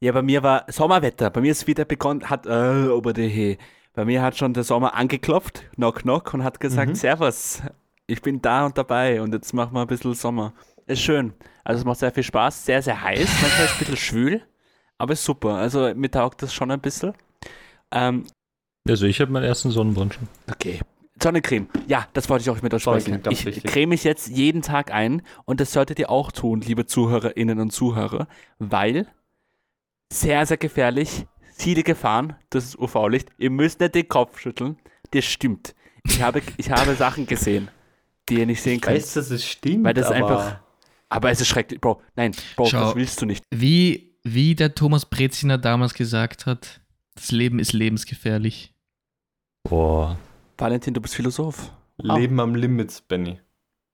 [0.00, 1.30] Ja, bei mir war Sommerwetter.
[1.30, 3.58] Bei mir ist wieder begonnen, hat, äh, ober die He.
[3.94, 6.94] Bei mir hat schon der Sommer angeklopft, knock knock, und hat gesagt, Mhm.
[6.94, 7.62] Servus,
[8.06, 10.52] ich bin da und dabei und jetzt machen wir ein bisschen Sommer.
[10.86, 11.32] Ist schön.
[11.64, 14.42] Also es macht sehr viel Spaß, sehr, sehr heiß, manchmal ist es ein bisschen schwül,
[14.98, 15.54] aber ist super.
[15.54, 17.14] Also mir taugt das schon ein bisschen.
[17.92, 18.24] Ähm,
[18.88, 20.28] Also ich habe meinen ersten Sonnenbrand schon.
[20.50, 20.80] Okay.
[21.20, 21.68] Sonnencreme.
[21.88, 23.20] Ja, das wollte ich auch mit euch sprechen.
[23.30, 23.64] Ich wichtig.
[23.64, 27.72] creme mich jetzt jeden Tag ein und das solltet ihr auch tun, liebe Zuhörerinnen und
[27.72, 28.28] Zuhörer,
[28.60, 29.08] weil
[30.12, 33.30] sehr, sehr gefährlich, viele Gefahren, das ist UV-Licht.
[33.36, 34.78] Ihr müsst nicht den Kopf schütteln.
[35.10, 35.74] Das stimmt.
[36.04, 37.68] Ich habe, ich habe Sachen gesehen,
[38.28, 38.96] die ihr nicht sehen Ich könnt.
[38.96, 40.60] weiß, dass es stimmt, Weil das aber einfach-
[41.10, 41.80] Aber es ist schrecklich.
[41.80, 42.80] Bro, nein, Bro, Schau.
[42.80, 43.42] das willst du nicht.
[43.50, 46.80] Wie, wie der Thomas Breziner damals gesagt hat,
[47.14, 48.72] das Leben ist lebensgefährlich.
[49.64, 50.18] Boah.
[50.56, 51.72] Valentin, du bist Philosoph.
[51.98, 53.40] Leben am Limit, Benny.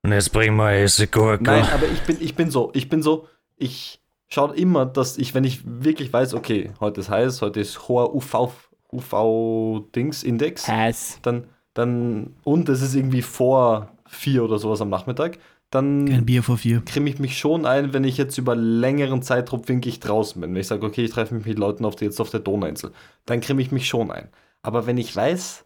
[0.02, 1.42] Und jetzt bringen wir Essigurke.
[1.42, 5.34] Nein, aber ich bin, ich bin so, ich bin so, ich schaue immer, dass ich,
[5.34, 8.50] wenn ich wirklich weiß, okay, heute ist heiß, heute ist hoher UV,
[8.92, 11.18] UV-Dings-Index, Hass.
[11.22, 15.38] dann, dann, und es ist irgendwie vor vier oder sowas am Nachmittag,
[15.74, 16.82] dann Bier vor vier.
[16.84, 20.54] creme ich mich schon ein, wenn ich jetzt über längeren Zeitraum wirklich draußen bin.
[20.54, 22.92] Wenn ich sage, okay, ich treffe mich mit Leuten auf, die jetzt auf der Donauinsel,
[23.26, 24.28] dann creme ich mich schon ein.
[24.62, 25.64] Aber wenn ich weiß,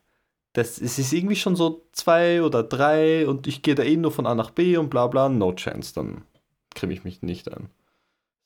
[0.54, 4.10] das, es ist irgendwie schon so zwei oder drei und ich gehe da eh nur
[4.10, 6.22] von A nach B und bla bla, no chance, dann
[6.74, 7.68] creme ich mich nicht ein.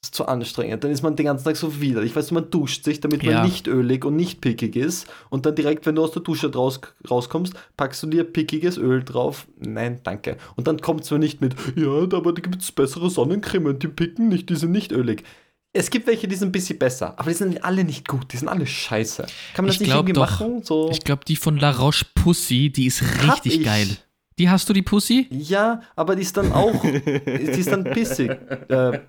[0.05, 0.83] Ist zu anstrengend.
[0.83, 2.03] Dann ist man den ganzen Tag so wieder.
[2.03, 3.45] Ich weiß, man duscht sich, damit man Ja.
[3.45, 5.07] nicht ölig und nicht pickig ist.
[5.31, 9.05] Und dann direkt, wenn du aus der Dusche raus, rauskommst, packst du dir pickiges Öl
[9.05, 9.47] drauf.
[9.61, 10.39] Nein, danke.
[10.57, 13.87] Und dann kommt es mir nicht mit, ja, aber da gibt es bessere Sonnencreme, die
[13.87, 15.23] picken nicht, die sind nicht ölig.
[15.73, 18.37] Es gibt welche, die sind ein bisschen besser, aber die sind alle nicht gut, die
[18.37, 19.23] sind alle scheiße.
[19.55, 20.21] Kann man das Ich nicht irgendwie doch.
[20.29, 20.63] machen?
[20.65, 23.65] So, Ich glaube, die von La Roche Pussy, die ist richtig ich.
[23.65, 23.87] geil.
[24.39, 25.27] Die hast du, die Pussy?
[25.31, 28.31] Ja, aber die ist dann auch, die ist dann pissig.
[28.31, 29.01] Äh.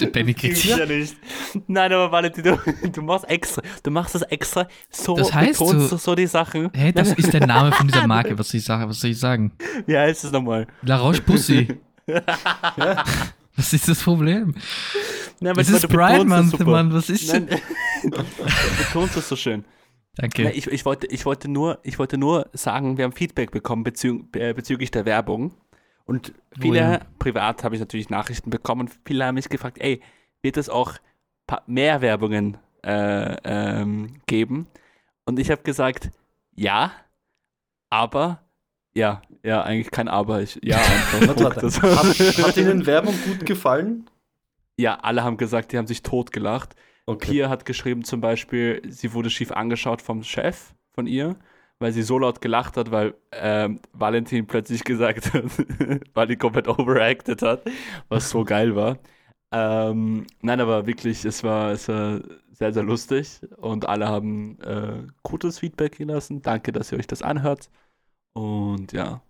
[0.00, 1.16] Der Benny kriegt ja nicht.
[1.66, 2.58] Nein, aber Valentin, du,
[2.92, 3.62] du machst extra.
[3.82, 4.68] Du machst das extra.
[4.90, 6.70] So Das heißt, du- du so die Sachen.
[6.72, 8.38] Hä, das ist der Name von dieser Marke.
[8.38, 8.88] Was soll ich sagen?
[8.88, 9.52] Was soll ich sagen?
[9.86, 10.66] Wie heißt es nochmal?
[10.82, 11.76] La Roche Pussy.
[13.56, 14.54] Was ist das Problem?
[15.40, 16.60] Nein, Es ist Pride das Month.
[16.66, 16.92] Mann.
[16.94, 17.60] Was ist Nein, denn?
[18.10, 18.24] du
[18.78, 19.64] betonst das so schön.
[20.20, 20.50] Danke.
[20.50, 24.20] Ich, ich, wollte, ich, wollte nur, ich wollte nur sagen, wir haben Feedback bekommen bezü
[24.34, 25.52] äh, bezüglich der Werbung.
[26.04, 27.00] Und viele, Oh ja.
[27.18, 30.00] privat habe ich natürlich Nachrichten bekommen und viele haben mich gefragt, ey,
[30.42, 30.94] wird es auch
[31.66, 34.66] mehr Werbungen äh, ähm, geben?
[35.24, 36.10] Und ich habe gesagt,
[36.54, 36.92] ja,
[37.90, 38.42] aber,
[38.94, 40.42] ja, ja, eigentlich kein Aber.
[40.42, 41.36] Ich, ja, einfach.
[41.44, 44.10] Hat, hat Ihnen Werbung gut gefallen?
[44.80, 46.74] ja, alle haben gesagt, die haben sich totgelacht.
[47.10, 47.32] Okay.
[47.32, 51.36] Pia hat geschrieben zum Beispiel, sie wurde schief angeschaut vom Chef von ihr,
[51.80, 55.44] weil sie so laut gelacht hat, weil ähm, Valentin plötzlich gesagt hat,
[56.14, 57.62] weil die komplett overacted hat,
[58.08, 58.98] was so geil war.
[59.52, 62.20] Ähm, nein, aber wirklich, es war, es war
[62.52, 66.42] sehr, sehr lustig und alle haben äh, gutes Feedback gelassen.
[66.42, 67.70] Danke, dass ihr euch das anhört.
[68.34, 69.22] Und ja,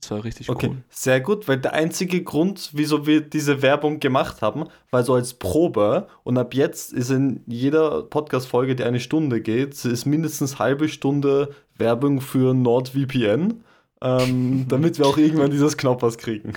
[0.00, 0.76] das war richtig Okay, cool.
[0.90, 5.34] sehr gut, weil der einzige Grund, wieso wir diese Werbung gemacht haben, war so als
[5.34, 10.88] Probe und ab jetzt ist in jeder Podcast-Folge, die eine Stunde geht, ist mindestens halbe
[10.88, 13.62] Stunde Werbung für NordVPN,
[14.02, 16.52] ähm, damit wir auch irgendwann dieses Knoppers kriegen.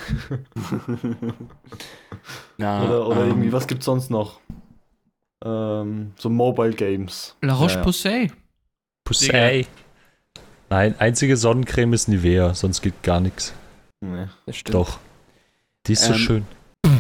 [2.58, 4.40] Ja, Oder, oder ähm, irgendwie, was gibt's sonst noch?
[5.44, 7.36] Ähm, so Mobile Games.
[7.42, 7.84] La Roche Ja, ja.
[7.84, 8.32] Pussy.
[9.04, 9.66] Pussy.
[10.72, 13.54] Nein, einzige Sonnencreme ist Nivea, sonst geht gar nichts.
[14.00, 14.28] Nee.
[14.46, 14.76] das stimmt.
[14.76, 15.00] Doch.
[15.86, 16.46] Die ist so Ähm, schön.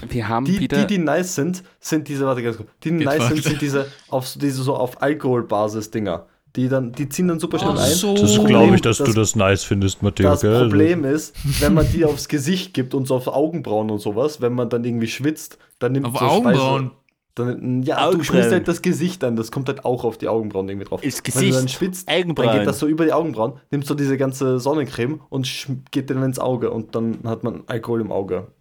[0.10, 0.78] Wir haben Die, wieder.
[0.86, 3.50] die, die nice sind, sind diese, warte ganz kurz, die, nice sind, weiter.
[3.50, 6.26] sind diese auf, so- diese so auf Alkoholbasis-Dinger.
[6.58, 7.92] Die dann, die ziehen dann super schnell ein.
[7.94, 8.14] so.
[8.18, 10.28] Das glaube ich, dass das- du das nice findest, Matteo.
[10.30, 10.60] Das gell?
[10.68, 14.52] Problem ist, wenn man die aufs Gesicht gibt und so auf Augenbrauen und sowas, wenn
[14.52, 16.88] man dann irgendwie schwitzt, dann nimmt Auf so Augenbrauen.
[16.88, 17.01] Speise,
[17.36, 18.24] dann, ja, du Augenbrauen.
[18.26, 21.04] schmierst halt das Gesicht an, das kommt halt auch auf die Augenbrauen irgendwie drauf.
[21.04, 22.58] Ins Wenn du dann Gesicht, schwitzt, dann Augenbrauen.
[22.58, 26.39] geht das so über die Augenbrauen, nimmst so diese ganze Sonnencreme und geht dann ins
[26.39, 28.52] Auge und dann hat man Alkohol im Auge.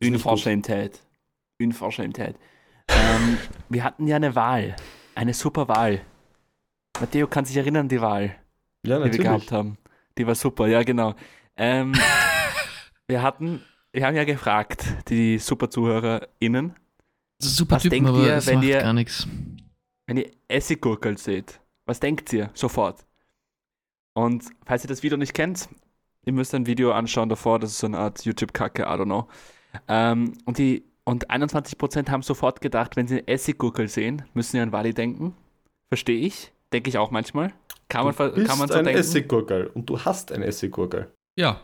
[0.00, 0.14] Ist gut.
[0.14, 1.00] Unverschämtheit.
[1.60, 2.36] Unverschämtheit.
[2.88, 3.36] ähm,
[3.68, 4.74] wir hatten ja eine Wahl.
[5.14, 6.00] Eine super Wahl.
[7.00, 8.34] Matteo kann sich erinnern an die Wahl,
[8.86, 9.78] Ja, die wir gehabt haben.
[10.16, 11.14] Die war super, ja genau.
[11.56, 11.92] Ähm,
[13.08, 16.87] wir hatten, wir haben ja gefragt, die super ZuhörerInnen, Das ist
[17.40, 19.26] super Was Typen, denkt aber ihr, das wenn macht ihr- gar nichts.
[20.06, 23.04] wenn ihr Essiggurkel seht, was denkt ihr sofort?
[24.14, 25.68] Und falls ihr das Video nicht kennt,
[26.24, 29.28] ihr müsst ein Video anschauen davor, das ist so eine Art YouTube-Kacke, I don't know.
[29.86, 34.72] Ähm, und, die, und 21% haben sofort gedacht, wenn sie Essiggurkel sehen, müssen sie an
[34.72, 35.34] Wally denken.
[35.88, 36.52] Verstehe ich.
[36.72, 37.52] Denke ich auch manchmal.
[37.88, 39.00] Kann man, Du bist kann man so ein denken.
[39.00, 41.14] Essiggurkel und du hast ein Essiggurkel.
[41.38, 41.60] Ja.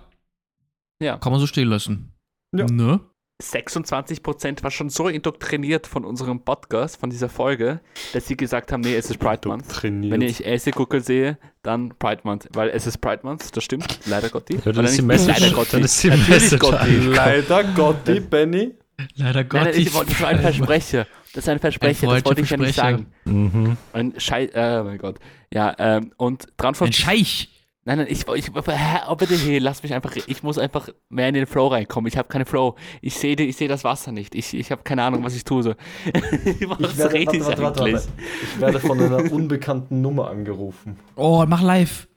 [1.02, 1.18] Ja.
[1.18, 2.12] Kann man so stehen lassen.
[2.54, 2.66] Ja.
[2.66, 3.00] Ne?
[3.42, 7.80] 26% war schon so indoktriniert von unserem Podcast, von dieser Folge,
[8.12, 9.82] dass sie gesagt haben, nee, es ist Pride Month.
[9.82, 12.48] Wenn ich Essiggurkel sehe, dann Pride Month.
[12.52, 13.98] Weil es ist Pride Month, das stimmt.
[14.06, 14.58] Leider Gotti.
[14.64, 15.70] Ja, dann ist die Message- Leider Gotti.
[15.72, 16.96] dann ist die Message Gotti.
[17.14, 18.74] Leider Gotti, Benny.
[19.16, 19.62] Leider Gott.
[19.62, 21.06] Nein, nein, ich wollte, das war ein Versprecher.
[21.32, 23.06] Das ist ein Versprecher, das wollte ich ja nicht sagen.
[23.24, 23.76] Mhm.
[23.92, 25.16] Ein Schei äh, oh mein Gott.
[25.52, 26.96] Ja, ähm, und Ein 53.
[27.04, 27.48] Scheich.
[27.86, 31.28] Nein, nein, ich, ich hä, oh, bitte, hey, lass mich einfach, ich muss einfach mehr
[31.28, 32.08] in den Flow reinkommen.
[32.08, 32.76] Ich habe keine Flow.
[33.02, 34.34] Ich sehe ich seh das Wasser nicht.
[34.34, 35.62] Ich, ich habe keine Ahnung, was ich tue.
[35.62, 35.70] So.
[35.74, 38.08] was Ich werde, warte, warte, warte,
[38.42, 40.98] ich werde von einer unbekannten Nummer angerufen.
[41.16, 42.08] Oh, mach live.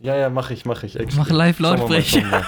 [0.00, 0.96] Ja, ja, mache ich, mache ich.
[0.98, 1.16] actually.
[1.16, 2.44] Mach live Lautsprecher.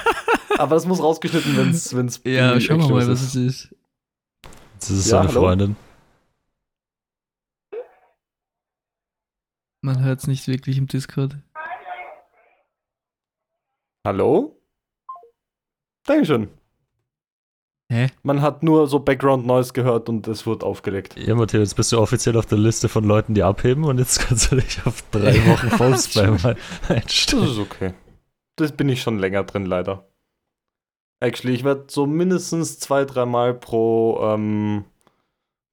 [0.58, 3.34] Aber das muss rausgeschnitten, wenn es wenn's Ja, schauen wir mal, was ist.
[3.36, 3.74] es ist.
[4.80, 5.40] Das ist Ja, seine hallo?
[5.42, 5.76] Freundin.
[9.82, 11.36] Man hört es nicht wirklich im Discord.
[14.06, 14.60] Hallo?
[16.06, 16.48] Dankeschön.
[17.90, 18.08] Hä?
[18.22, 21.16] Man hat nur so Background Noise gehört und es wurde aufgelegt.
[21.16, 24.18] Ja, Matteo, jetzt bist du offiziell auf der Liste von Leuten, die abheben und jetzt
[24.28, 26.56] kannst du dich auf drei Wochen Phone-Spam ein-
[26.88, 27.44] Das einstellen.
[27.44, 27.94] ist okay.
[28.56, 30.08] Das bin ich schon länger drin, leider.
[31.20, 34.84] Actually, ich werde so mindestens zwei, dreimal pro, ähm,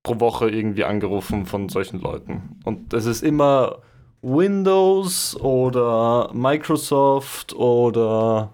[0.04, 2.60] pro Woche irgendwie angerufen von solchen Leuten.
[2.64, 3.82] Und es ist immer
[4.22, 8.54] Windows oder Microsoft oder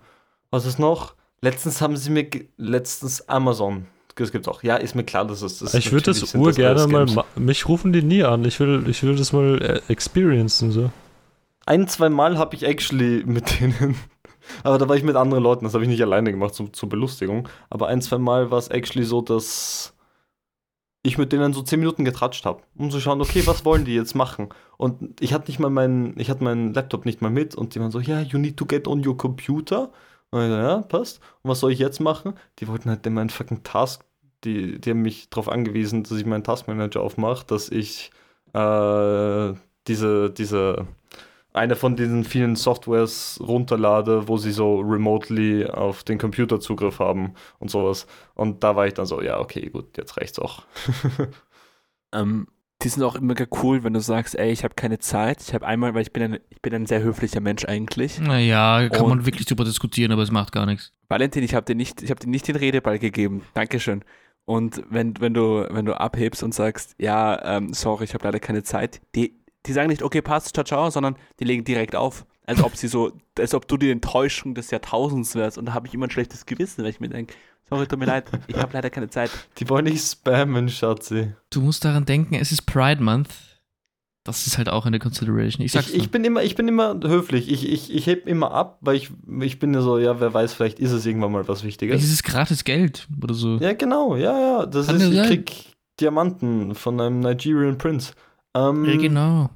[0.50, 1.14] was ist noch?
[1.42, 2.28] Letztens haben sie mir,
[2.58, 3.86] letztens Amazon.
[4.16, 4.64] Das gibt's auch.
[4.64, 7.68] Ja, ist mir klar, dass es das Ich würde das urgerne alles mal ma- Mich
[7.68, 8.44] rufen die nie an.
[8.46, 10.72] Ich will, ich will das mal äh, experiencen.
[10.72, 10.90] So.
[11.68, 13.96] Ein, zwei Mal habe ich actually mit denen,
[14.64, 16.90] aber da war ich mit anderen Leuten, das habe ich nicht alleine gemacht zum, zur
[16.90, 19.94] Belustigung, aber ein, zwei Mal war es actually so, dass
[21.08, 23.96] ich mit denen so zehn Minuten getratscht habe, um zu schauen, okay, was wollen die
[23.96, 24.50] jetzt machen?
[24.78, 27.80] Und ich hatte nicht mal meinen, ich hatte meinen Laptop nicht mal mit und die
[27.80, 29.91] waren so, ja, you need to get on your computer.
[30.30, 31.22] Und ich so, ja, passt.
[31.41, 32.34] Und was soll ich jetzt machen?
[32.60, 34.04] Die wollten halt meinen fucking Task,
[34.43, 38.12] die, die haben mich darauf angewiesen, dass ich meinen Taskmanager aufmache, dass ich
[38.54, 39.54] äh,
[39.88, 40.88] diese, diese
[41.54, 47.34] eine von diesen vielen Softwares runterlade, wo sie so remotely auf den Computer Zugriff haben
[47.60, 48.06] und sowas.
[48.36, 50.64] Und da war ich dann so, ja, okay, gut, jetzt reicht's auch.
[52.14, 52.48] Ähm,
[52.84, 53.34] die sind auch immer
[53.64, 55.42] cool, wenn du sagst, ey, ich habe keine Zeit.
[55.42, 58.20] Ich habe einmal, weil ich bin ein, ich bin ein sehr höflicher Mensch eigentlich.
[58.20, 60.94] Naja, kann Und- man wirklich drüber diskutieren, aber es macht gar nichts.
[61.10, 63.42] Valentin, ich habe dir nicht, ich habe dir nicht den Redeball gegeben.
[63.56, 64.04] Dankeschön.
[64.46, 68.40] Und wenn, wenn du, wenn du abhebst und sagst, ja, ähm, sorry, ich habe leider
[68.40, 69.34] keine Zeit, die,
[69.65, 72.26] die sagen nicht, okay, passt, ciao, ciao, sondern die legen direkt auf.
[72.46, 75.58] Als ob sie so, als ob du die Enttäuschung des Jahrtausends wärst.
[75.58, 77.34] Und da habe ich immer ein schlechtes Gewissen, weil ich mir denke,
[77.70, 79.30] sorry, tut mir leid, ich habe leider keine Zeit.
[79.58, 81.34] Die wollen nicht spammen, Schatzi.
[81.50, 83.30] Du musst daran denken, es ist Pride Month.
[84.24, 85.65] Das ist halt auch eine Consideration.
[85.65, 87.50] Ich sag's Ich, ich, bin immer, ich bin immer höflich.
[87.50, 90.54] Ich, ich, ich heb immer ab, weil ich, ich bin ja so, ja, wer weiß,
[90.54, 91.63] vielleicht ist es irgendwann mal was.
[91.63, 92.04] Wichtiges.
[92.04, 93.56] Es ist gratis Geld oder so.
[93.58, 94.65] Ja, genau, ja, ja.
[94.65, 95.65] Das Kann ist, ich krieg
[96.02, 98.13] Diamanten von einem Nigerian Prince.
[98.58, 99.50] Ähm, Ja, genau.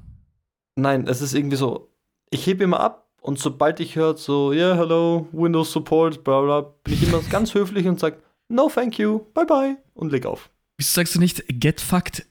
[0.76, 1.90] Nein, es ist irgendwie so,
[2.30, 6.42] ich hebe immer ab und sobald ich höre so, ja, yeah, hello, Windows Support, bla
[6.42, 8.18] bla, bin ich immer ganz höflich und sage,
[8.50, 10.50] no, thank you, bye bye und leg auf.
[10.78, 12.26] Wieso sagst du nicht get fucked?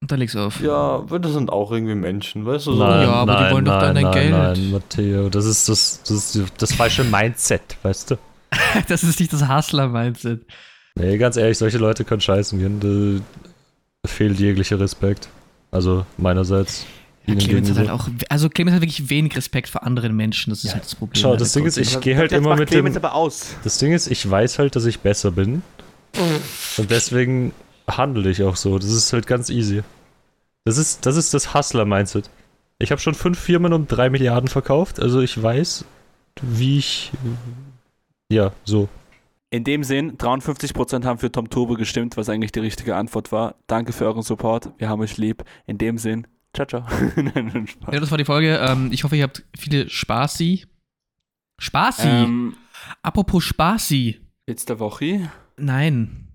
[0.00, 0.60] Und dann legst du auf.
[0.60, 2.72] Ja, das sind auch irgendwie Menschen, weißt du?
[2.72, 2.84] So.
[2.84, 3.02] Nein.
[3.02, 4.30] Ja, aber die wollen doch dann dein nein, Geld.
[4.32, 8.18] Nein, Matteo, das ist das, das, ist das falsche Mindset, weißt du?
[8.88, 10.44] Das ist nicht das Hustler-Mindset.
[10.96, 13.22] Nee, ganz ehrlich, solche Leute können scheißen gehen.
[14.02, 15.28] Da fehlt jeglicher Respekt.
[15.72, 16.86] Also meinerseits.
[17.26, 20.60] ihnen Clemens hat halt auch, also Clemens hat wirklich wenig Respekt vor anderen Menschen, das
[20.60, 20.74] ist Ja.
[20.74, 21.20] halt das Problem.
[21.20, 23.04] Schau, das Ding ist, ich gehe halt immer mit Clemens dem.
[23.04, 23.56] aber aus.
[23.64, 25.62] Das Ding ist, ich weiß halt, dass ich besser bin.
[26.76, 27.52] Und deswegen
[27.88, 28.78] handle ich auch so.
[28.78, 29.82] Das ist halt ganz easy.
[30.64, 32.28] Das ist das, ist das Hustler-Mindset.
[32.78, 35.84] Ich habe schon fünf Firmen um drei Milliarden verkauft, also ich weiß,
[36.42, 37.12] wie ich.
[38.30, 38.88] Ja, so.
[39.52, 43.56] In dem Sinn, 53% haben für Tom Turbo gestimmt, was eigentlich die richtige Antwort war.
[43.66, 44.72] Danke für euren Support.
[44.78, 45.44] Wir haben euch lieb.
[45.66, 46.86] In dem Sinn, ciao, ciao.
[47.16, 47.68] Nein.
[47.92, 48.56] Ja, das war die Folge.
[48.66, 50.64] Ähm, ich hoffe, ihr habt viele Spaßi.
[51.58, 52.08] Spaßi!
[52.08, 52.56] Ähm,
[53.02, 54.20] Apropos Spaßi.
[54.46, 55.30] jetzt der Woche.
[55.58, 56.28] Nein.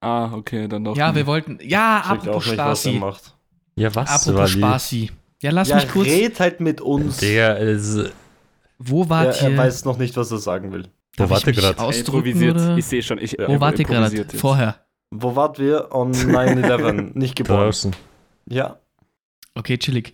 [0.00, 0.96] Ah, okay, dann noch.
[0.96, 1.60] Ja, wir wollten.
[1.62, 2.92] Ja, Checkt apropos nicht, er Spaßi.
[2.98, 3.36] macht.
[3.76, 4.26] Ja, was?
[4.26, 4.50] Apropos?
[4.50, 5.12] Spaßi.
[5.40, 6.08] Ja, lass ja, mich kurz.
[6.08, 7.18] red halt mit uns.
[7.18, 8.10] Der ist.
[8.80, 9.56] Wo er, wart er ihr?
[9.56, 10.88] weiß noch nicht, was er sagen will.
[11.16, 11.98] Wo Darf wart ich ihr mich gerade?
[11.98, 12.56] Improvisiert.
[12.56, 12.76] oder?
[12.76, 13.18] Ich sehe schon.
[13.18, 13.48] Ich, Ja.
[13.48, 14.26] Wo wart ihr gerade?
[14.36, 14.86] Vorher.
[15.10, 17.12] Wo wart wir on 9-11?
[17.18, 17.60] nicht geboren.
[17.64, 17.96] Draußen.
[18.48, 18.78] Ja.
[19.54, 20.12] Okay, chillig.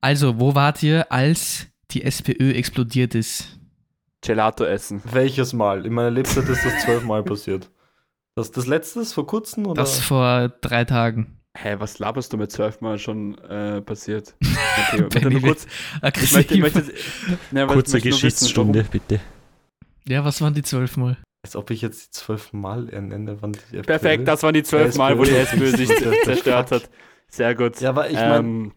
[0.00, 3.58] Also, wo wart ihr, als die SPÖ explodiert ist?
[4.20, 5.02] Gelato essen.
[5.10, 5.84] Welches Mal?
[5.86, 7.70] In meiner Lebzeit ist das zwölfmal passiert.
[8.34, 9.82] Das das letzte ist vor kurzem oder?
[9.82, 11.40] Das vor drei Tagen.
[11.56, 14.34] Hä, was laberst du mit zwölfmal schon äh, passiert?
[14.92, 15.66] Bitte Benny nur kurz.
[16.20, 16.84] Ich möchte, ich möchte,
[17.50, 19.20] ne, Kurze wissen, Geschichtsstunde, bitte.
[20.08, 21.16] Ja, was waren die zwölf Mal?
[21.42, 24.96] Als ob ich jetzt die zwölfmal ernenne, wann die FPÖ Perfekt, das waren die zwölf
[24.96, 25.88] Mal, wo die SPÖ sich
[26.24, 26.90] zerstört hat.
[27.28, 27.80] Sehr gut.
[27.80, 28.72] Ja, aber ich meine, ähm,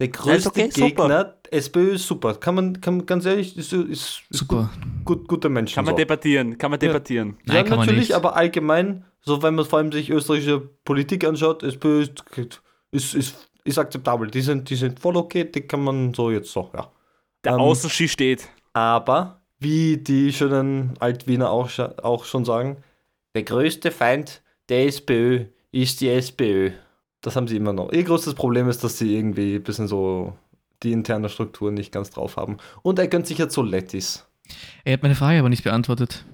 [0.00, 0.86] der größte okay, super.
[0.86, 2.34] Gegner, SPÖ ist super.
[2.34, 4.70] Kann man, kann man ganz ehrlich, ist, ist, ist Super.
[5.04, 5.74] Gut, gut, guter Mensch.
[5.74, 5.98] kann man so.
[5.98, 6.88] debattieren, kann man Ja.
[6.88, 7.36] debattieren.
[7.46, 8.16] Ja, Nein, kann man natürlich, nicht.
[8.16, 12.22] aber allgemein, so wenn man vor allem sich österreichische Politik anschaut, SPÖ ist,
[12.92, 14.30] ist, ist ist akzeptabel.
[14.30, 16.90] Die sind, die sind voll okay, die kann man so jetzt so, ja.
[17.44, 18.48] Der Ähm, Außenski steht.
[18.72, 21.70] Aber, wie die schönen Altwiener auch,
[22.02, 22.78] auch schon sagen,
[23.34, 26.70] der größte Feind der SPÖ ist die SPÖ.
[27.20, 27.92] Das haben sie immer noch.
[27.92, 30.34] Ihr größtes Problem ist, dass sie irgendwie ein bisschen so
[30.82, 32.58] die interne Struktur nicht ganz drauf haben.
[32.82, 34.26] Und er gönnt sich jetzt so Lettis.
[34.84, 36.24] Er hat meine Frage aber nicht beantwortet.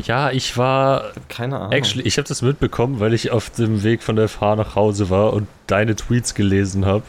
[0.00, 1.72] Ja, ich war Keine Ahnung.
[1.72, 5.10] Actually, ich habe das mitbekommen, weil ich auf dem Weg von der FH nach Hause
[5.10, 7.04] war und deine Tweets gelesen habe.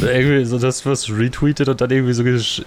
[0.00, 2.22] Irgendwie so das was retweetet und dann irgendwie so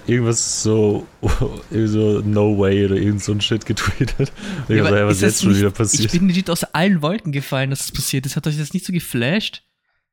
[0.07, 1.05] irgendwas so
[1.71, 4.31] irgendwie so no way oder irgend so ein Shit getweetet.
[4.69, 6.11] Ich Ja, war so, aber ja, was ist jetzt schon nicht- wieder Ich passiert?
[6.11, 8.35] bin legit aus allen Wolken gefallen, dass das passiert ist.
[8.35, 9.63] Hat euch das nicht so geflasht?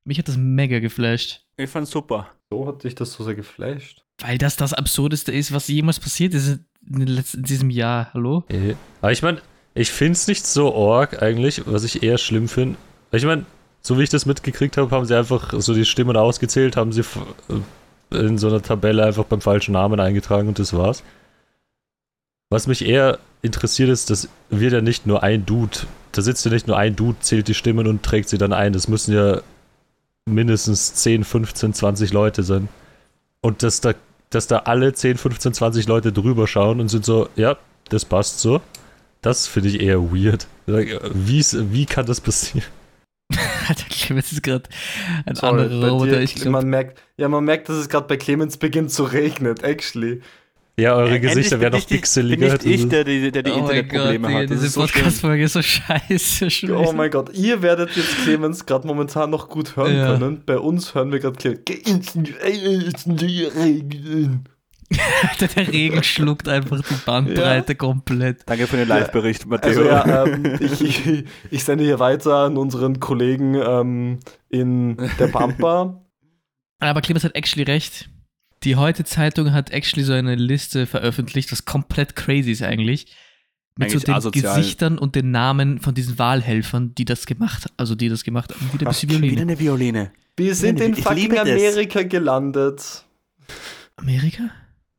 [0.05, 1.45] Mich hat das mega geflasht.
[1.57, 2.29] Ich fand's super.
[2.51, 4.03] So hat dich das so sehr geflasht.
[4.21, 8.11] Weil das das Absurdeste ist, was jemals passiert ist in, letzten, in diesem Jahr.
[8.13, 8.45] Hallo?
[8.49, 8.75] Eh.
[9.01, 9.41] Aber ich meine,
[9.75, 12.77] ich finde es nicht so org eigentlich, was ich eher schlimm finde.
[13.13, 13.47] Ich meine,
[13.83, 17.01] so wie ich das mitgekriegt habe, haben sie einfach so die Stimmen ausgezählt, haben sie
[17.01, 17.19] f-
[18.11, 21.03] in so einer Tabelle einfach beim falschen Namen eingetragen und das war's.
[22.51, 25.79] Was mich eher interessiert ist, dass wird ja nicht nur ein Dude,
[26.13, 28.73] da sitzt ja nicht nur ein Dude, zählt die Stimmen und trägt sie dann ein.
[28.75, 29.41] Das müssen ja
[30.27, 32.69] mindestens 10, 15, 20 Leute sein.
[33.41, 33.95] Und dass da,
[34.31, 37.57] dass da alle 10, 15, 20 Leute drüber schauen und sind so, ja,
[37.89, 38.61] das passt so.
[39.23, 40.47] Das finde ich eher weird.
[40.67, 42.67] Wie's, wie kann das passieren?
[43.69, 44.65] Alter, Clemens ist gerade
[45.27, 46.13] ein Sorry, anderer Roboter.
[46.13, 49.05] dir, Ich glaub, man merkt, ja, man merkt, dass es gerade bei Clemens beginnt zu
[49.05, 50.21] regnen, actually.
[50.79, 52.57] Ja, eure Äh, Gesichter werden noch pixeliger.
[52.57, 54.43] Bin nicht ich, der die, der die oh Internetprobleme hat.
[54.45, 55.03] Das diese so schlimm.
[55.05, 56.51] Podcast-Folge ist so scheiße.
[56.51, 60.13] Schon Oh mein Gott, ihr werdet jetzt Clemens gerade momentan noch gut hören Ja.
[60.17, 60.43] können.
[60.47, 62.17] Bei uns hören wir gerade Clemens.
[65.41, 68.43] Der Regen schluckt einfach die Bandbreite komplett.
[68.47, 69.69] Danke für den Live-Bericht, Matteo.
[69.71, 75.29] Also ja, ähm, ich, ich, ich sende hier weiter an unseren Kollegen ähm, in der
[75.29, 76.03] Pampa.
[76.81, 78.09] Aber Clemens hat actually recht.
[78.65, 83.07] Die Heute-Zeitung hat actually so eine Liste veröffentlicht, was komplett crazy ist eigentlich.
[83.77, 84.57] Mit Eigentlich so den asozial.
[84.57, 88.73] Gesichtern und den Namen von diesen Wahlhelfern, die das gemacht also die das gemacht haben.
[88.73, 89.41] Wieder ein bisschen Wieder Violine.
[89.41, 90.13] eine Violine.
[90.37, 91.39] Wir sind in fucking.
[91.39, 93.05] Amerika gelandet.
[93.97, 94.51] Amerika?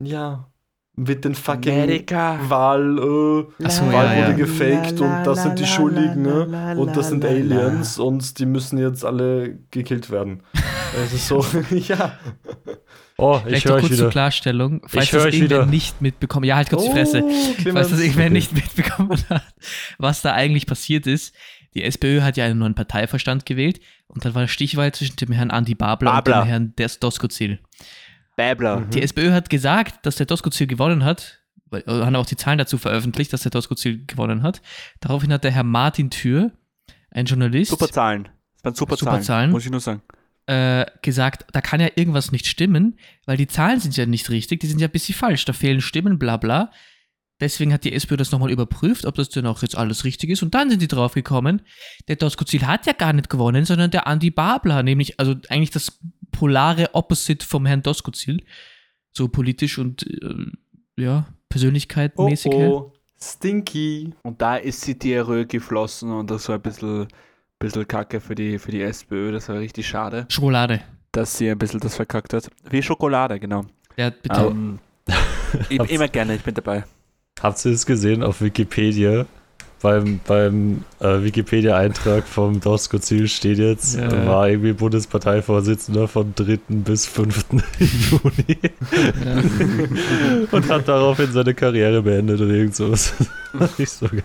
[0.01, 0.49] Ja.
[0.95, 2.37] Mit den fucking Amerika.
[2.49, 4.31] Wahl, äh, so, Wahl ja, wurde ja.
[4.33, 6.75] gefaked und das sind die Schuldigen, ne?
[6.77, 10.43] Und das sind Aliens und die müssen jetzt alle gekillt werden.
[10.95, 12.19] Es ist so, ja.
[13.17, 14.09] Oh, ich Vielleicht noch höre euch kurz zur wieder.
[14.11, 15.65] Klarstellung, falls Ich das euch irgendwer wieder.
[15.71, 17.23] nicht mitbekommen Ja, halt kurz die Fresse.
[17.23, 17.89] Oh, Falls Clemens.
[17.89, 19.41] das irgendwer nicht mitbekommen hat,
[19.97, 21.33] was da eigentlich passiert ist.
[21.73, 25.31] Die SPÖ hat ja einen neuen Parteiverstand gewählt und dann war eine Stichwahl zwischen dem
[25.31, 26.41] Herrn Andi Babler, Babler.
[26.41, 27.57] und dem Herrn Des Doskozil.
[28.35, 28.79] Babler.
[28.81, 28.89] Mhm.
[28.91, 32.57] Die SPÖ hat gesagt, dass der Doskozil gewonnen hat, weil- äh, haben auch die Zahlen
[32.57, 34.61] dazu veröffentlicht, dass der Doskozil gewonnen hat.
[34.99, 36.51] Daraufhin hat der Herr Martin Thür,
[37.11, 38.23] ein Journalist, Super Zahlen.
[38.55, 39.23] Das waren super, Super Zahlen.
[39.23, 39.51] Zahlen.
[39.51, 40.01] Muss ich nur sagen.
[40.45, 44.59] äh, gesagt, da kann ja irgendwas nicht stimmen, weil die Zahlen sind ja nicht richtig,
[44.59, 46.69] die sind ja ein bisschen falsch, da fehlen Stimmen, bla bla.
[47.39, 50.43] Deswegen hat die SPÖ das nochmal überprüft, ob das denn auch jetzt alles richtig ist.
[50.43, 51.61] Und dann sind die drauf gekommen,
[52.07, 55.99] der Doskozil hat ja gar nicht gewonnen, sondern der Andi Babler, nämlich, also eigentlich das
[56.33, 58.43] polare Opposite vom Herrn Doskozil.
[59.13, 62.91] So politisch und, äh, ja, Persönlichkeit Oh, mäßig oh.
[63.21, 64.13] Stinky.
[64.23, 67.07] Und da ist die DRÖ geflossen und das war ein bisschen,
[67.59, 69.31] bisschen Kacke für die, für die SPÖ.
[69.31, 70.81] Das war richtig schade, Schokolade.
[71.13, 72.49] dass sie ein bisschen das verkackt hat.
[72.69, 73.65] Wie Schokolade, genau.
[73.95, 74.41] Ja, bitte.
[74.41, 74.79] Ähm,
[75.69, 76.83] ich, immer gerne, ich bin dabei.
[77.39, 79.25] Habt ihr es gesehen auf Wikipedia?
[79.83, 84.07] Beim, beim äh, Wikipedia-Eintrag vom Doskozil steht jetzt, Ja.
[84.07, 86.57] äh, war irgendwie Bundesparteivorsitzender von 3.
[86.69, 87.45] bis 5.
[87.79, 88.57] Juni
[89.25, 90.45] Ja.
[90.51, 93.13] und hat daraufhin seine Karriere beendet oder irgend sowas.
[93.77, 94.23] Nicht so geil.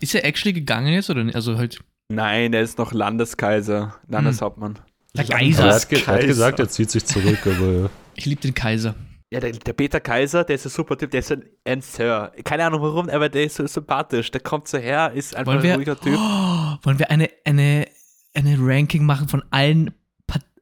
[0.00, 1.34] Ist er actually gegangen jetzt oder nicht?
[1.34, 4.78] Also halt, Nein, er ist noch Landeskaiser, Landeshauptmann.
[5.16, 5.64] der Aber Kaiser.
[5.68, 8.94] er, hat ge er hat gesagt, er zieht sich zurück, aber Ich liebe den Kaiser.
[9.32, 12.32] Ja, der, der Peter Kaiser, der ist ein super Typ, der ist ein, ein Sir.
[12.44, 14.30] Keine Ahnung warum, aber der ist so sympathisch.
[14.30, 16.18] Der kommt so her, ist einfach Wollen wir, ein ruhiger Typ.
[16.18, 17.88] Oh, wollen wir eine, eine,
[18.34, 19.94] eine Ranking machen von allen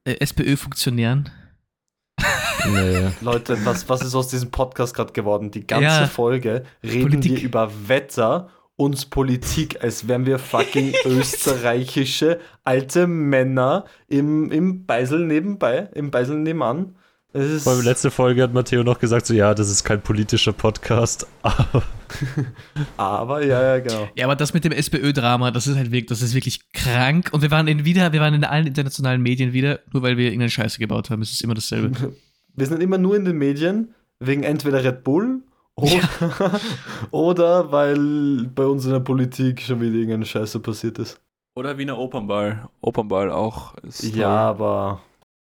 [0.04, 1.30] äh, SPÖ-Funktionären?
[2.68, 3.08] nee.
[3.20, 5.50] Leute, was, was ist aus diesem Podcast gerade geworden?
[5.50, 6.06] Die ganze Ja.
[6.06, 7.38] Folge reden Politik.
[7.38, 15.26] wir über Wetter und Politik, als wären wir fucking österreichische alte Männer im, im Beisel
[15.26, 16.94] nebenbei, im Beisel nebenan.
[17.32, 20.02] Es ist, Vor allem letzte Folge hat Matteo noch gesagt, so ja, das ist kein
[20.02, 21.82] politischer Podcast, aber
[22.96, 24.08] aber ja, ja, genau.
[24.16, 27.30] Ja, aber das mit dem SPÖ-Drama, das ist halt wirklich, das ist wirklich krank.
[27.32, 30.26] Und wir waren in wieder, wir waren in allen internationalen Medien wieder, nur weil wir
[30.26, 31.22] irgendeine Scheiße gebaut haben.
[31.22, 31.92] Es ist immer dasselbe.
[32.52, 35.40] Wir sind immer nur in den Medien wegen entweder Red Bull
[35.76, 36.50] oder,
[37.12, 41.20] oder weil bei uns in der Politik schon wieder irgendeine Scheiße passiert ist.
[41.54, 42.68] Oder Wiener Opernball.
[42.80, 43.74] Opernball auch.
[43.84, 45.00] Ist Ja, aber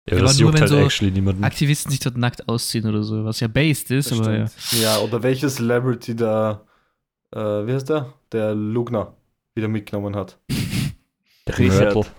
[0.10, 1.44] Ja, Aber das nur juckt wenn halt so actually niemanden.
[1.46, 4.48] Aktivisten sich dort nackt ausziehen oder so, was ja based ist, Das aber ja.
[4.48, 4.82] stimmt.
[4.84, 6.66] Ja, oder welche Celebrity da,
[7.32, 8.14] äh, wie heißt der?
[8.32, 9.16] Der Lugner
[9.56, 10.38] wieder mitgenommen hat.
[11.58, 12.12] Richard, Mörtel.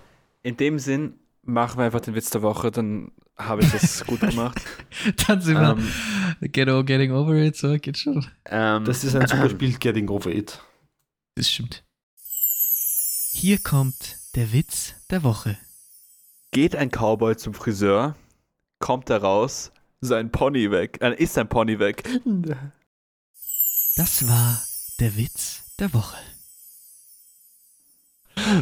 [0.42, 4.20] in dem Sinn machen wir einfach den Witz der Woche, dann habe ich das gut
[4.30, 4.60] gemacht.
[5.26, 5.76] Dann sind wir
[6.40, 8.24] ähm, get, o- getting over it, so geht schon.
[8.46, 10.60] ähm, Das ist ein super Spiel, Getting Over It.
[11.34, 11.84] Das stimmt.
[13.32, 15.58] Hier kommt der Witz der Woche.
[16.54, 18.14] Geht ein Cowboy zum Friseur,
[18.78, 22.04] kommt er raus, sein Pony weg, äh, ist sein Pony weg.
[23.96, 24.62] Das war
[25.00, 26.16] der Witz der Woche.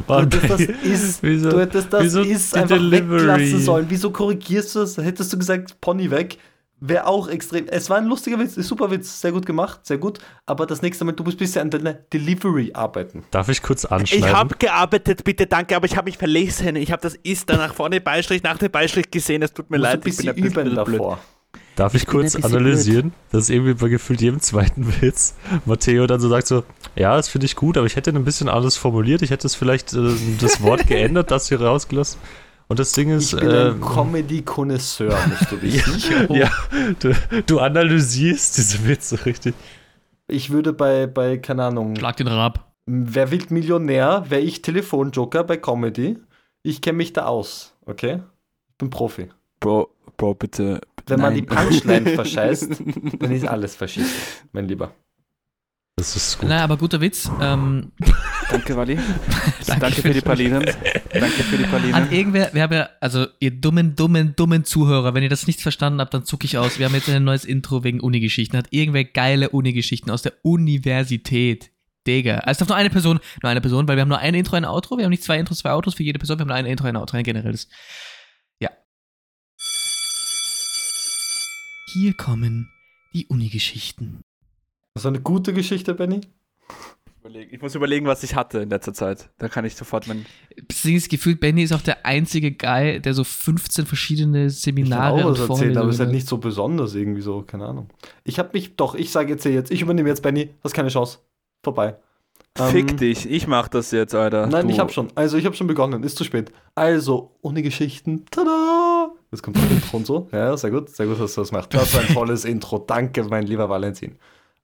[0.09, 3.21] Mann, Du hättest das ist, wieso, du hättest das wieso ist einfach Delivery?
[3.21, 3.87] weglassen sollen.
[3.91, 4.97] Wieso korrigierst du das?
[4.97, 6.39] Hättest du gesagt, Pony weg,
[6.83, 7.69] wäre auch extrem.
[7.69, 10.19] Es war ein lustiger Witz, ein super Witz, sehr gut gemacht, sehr gut.
[10.47, 13.25] Aber das nächste Mal, du musst bisher an deiner Delivery arbeiten.
[13.31, 14.27] Darf ich kurz anschneiden?
[14.27, 16.77] Ich habe gearbeitet, bitte danke, aber ich habe mich verlesen.
[16.77, 19.43] Ich habe das ist dann nach vorne Beistrich, nach dem Beistrich gesehen.
[19.43, 21.19] Es tut mir leid, ein ich bin bisschen ein bisschen üben davor.
[21.77, 26.29] Darf ich ein kurz analysieren, dass irgendwie bei gefühlt jedem zweiten Witz Matteo dann so
[26.29, 26.65] sagt so,
[26.97, 29.55] ja, das finde ich gut, aber ich hätte ein bisschen alles formuliert, ich hätte es
[29.55, 30.11] vielleicht äh,
[30.41, 32.21] das Wort geändert, das hier rausgelassen.
[32.69, 36.33] Und das Ding ist, Ich bin äh, ein Comedy-Konnoisseur, musst du wissen.
[36.35, 36.51] ja,
[37.01, 37.15] du,
[37.47, 39.55] du analysierst diese Witze richtig.
[40.29, 42.73] Ich würde bei, bei, keine Ahnung, Schlag den Rab.
[42.87, 44.25] Wer wird Millionär?
[44.29, 46.19] Wäre ich Telefonjoker bei Comedy?
[46.63, 48.23] Ich kenne mich da aus, okay?
[48.71, 49.29] Ich bin Profi.
[49.61, 50.81] Bro, Bro, bitte.
[51.07, 51.69] Wenn man die Nein.
[51.69, 52.81] Punchline verscheißt,
[53.19, 54.11] dann ist alles verschissen,
[54.53, 54.93] mein Lieber.
[55.97, 56.49] Das ist gut.
[56.49, 57.31] Naja, aber guter Witz.
[57.41, 57.93] Ähm,
[58.53, 58.97] Danke, Wally.
[59.67, 60.65] Danke Danke, für die Pralinen.
[60.65, 62.13] Danke für die hat Pralinen.
[62.13, 66.01] irgendwer, wir haben ja, also ihr dummen, dummen, dummen Zuhörer, wenn ihr das nicht verstanden
[66.01, 66.79] habt, dann zucke ich aus.
[66.79, 68.57] Wir haben jetzt ein neues Intro wegen Uni-Geschichten.
[68.57, 71.71] Hat irgendwer geile Uni-Geschichten aus der Universität.
[72.07, 72.39] Digga.
[72.39, 74.57] Also es darf nur eine Person, nur eine Person, weil wir haben nur ein Intro,
[74.57, 74.99] ein Outro.
[74.99, 76.37] Wir haben nicht zwei Intros, zwei Autos für jede Person.
[76.39, 77.69] Wir haben nur ein Intro, ein Outro, ein generelles.
[78.61, 78.71] Ja.
[81.93, 82.69] Hier kommen
[83.15, 84.23] die Uni-Geschichten.
[84.95, 86.23] Das ist eine gute Geschichte, Benny.
[87.23, 87.55] Überlegen.
[87.55, 89.31] Ich muss überlegen, was ich hatte in letzter Zeit.
[89.39, 90.27] Da kann ich sofort mein.
[90.67, 95.25] Das gefühlt, Benny ist auch der einzige Guy, der so 15 verschiedene Ich kann Seminare
[95.25, 97.89] auch was und erzählen, aber es ist halt nicht so besonders irgendwie so, keine Ahnung.
[98.25, 100.89] Ich habe mich, doch, ich sage jetzt hier jetzt, ich übernehme jetzt Benny, hast keine
[100.89, 101.19] Chance.
[101.63, 101.97] Vorbei.
[102.59, 104.49] Fick Ähm, dich, ich mach das jetzt, Alter.
[104.49, 104.73] Nein, du.
[104.73, 105.09] ich habe schon.
[105.15, 106.51] Also ich habe schon begonnen, ist zu spät.
[106.75, 108.25] Also, ohne Geschichten.
[108.31, 109.13] Tada!
[109.31, 110.29] Jetzt kommt das Intro und so.
[110.33, 111.73] Ja, sehr gut, sehr gut, dass du das machst.
[111.73, 112.79] Das war ein tolles Intro.
[112.79, 114.17] Danke, mein lieber Valentin.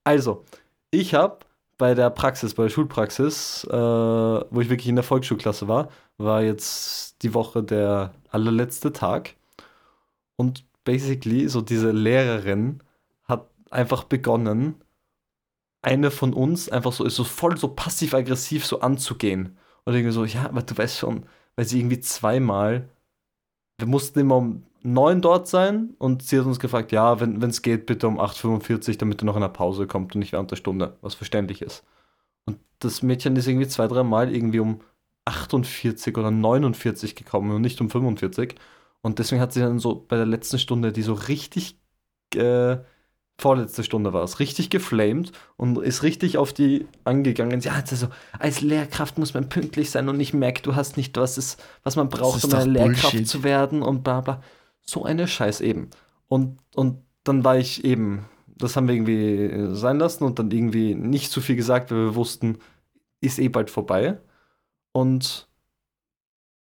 [0.03, 0.43] Also,
[0.91, 1.39] ich habe
[1.79, 6.43] bei der Praxis, bei der Schulpraxis, äh, wo ich wirklich in der Volksschulklasse war, war
[6.43, 9.35] jetzt die Woche der allerletzte Tag.
[10.35, 12.83] Und basically, so diese Lehrerin
[13.23, 14.75] hat einfach begonnen,
[15.81, 19.57] eine von uns einfach so ist so voll so passiv-aggressiv so anzugehen.
[19.85, 21.25] Und irgendwie so, ja, aber du weißt schon,
[21.55, 22.89] weil sie irgendwie zweimal,
[23.77, 27.61] wir mussten immer um neun dort sein und sie hat uns gefragt, ja, wenn es
[27.61, 30.51] geht, bitte um 8.45 Uhr, damit er noch in der Pause kommt und nicht während
[30.51, 31.83] der Stunde, was verständlich ist.
[32.45, 34.81] Und das Mädchen ist irgendwie zwei, dreimal irgendwie um
[35.25, 38.55] 48 oder 49 gekommen und nicht um 45.
[39.01, 41.77] Und deswegen hat sie dann so bei der letzten Stunde, die so richtig,
[42.35, 42.77] äh,
[43.37, 47.61] vorletzte Stunde war es, richtig geflamed und ist richtig auf die angegangen.
[47.61, 48.07] Sie hat so,
[48.37, 51.95] als Lehrkraft muss man pünktlich sein und ich merke, du hast nicht, was, ist, was
[51.95, 53.27] man braucht, um eine Lehrkraft Bullshit.
[53.27, 54.41] zu werden und bla bla.
[54.89, 55.89] So eine Scheiß eben.
[56.27, 60.95] Und, und dann war ich eben, das haben wir irgendwie sein lassen und dann irgendwie
[60.95, 62.57] nicht zu viel gesagt, weil wir wussten,
[63.21, 64.19] ist eh bald vorbei.
[64.91, 65.47] Und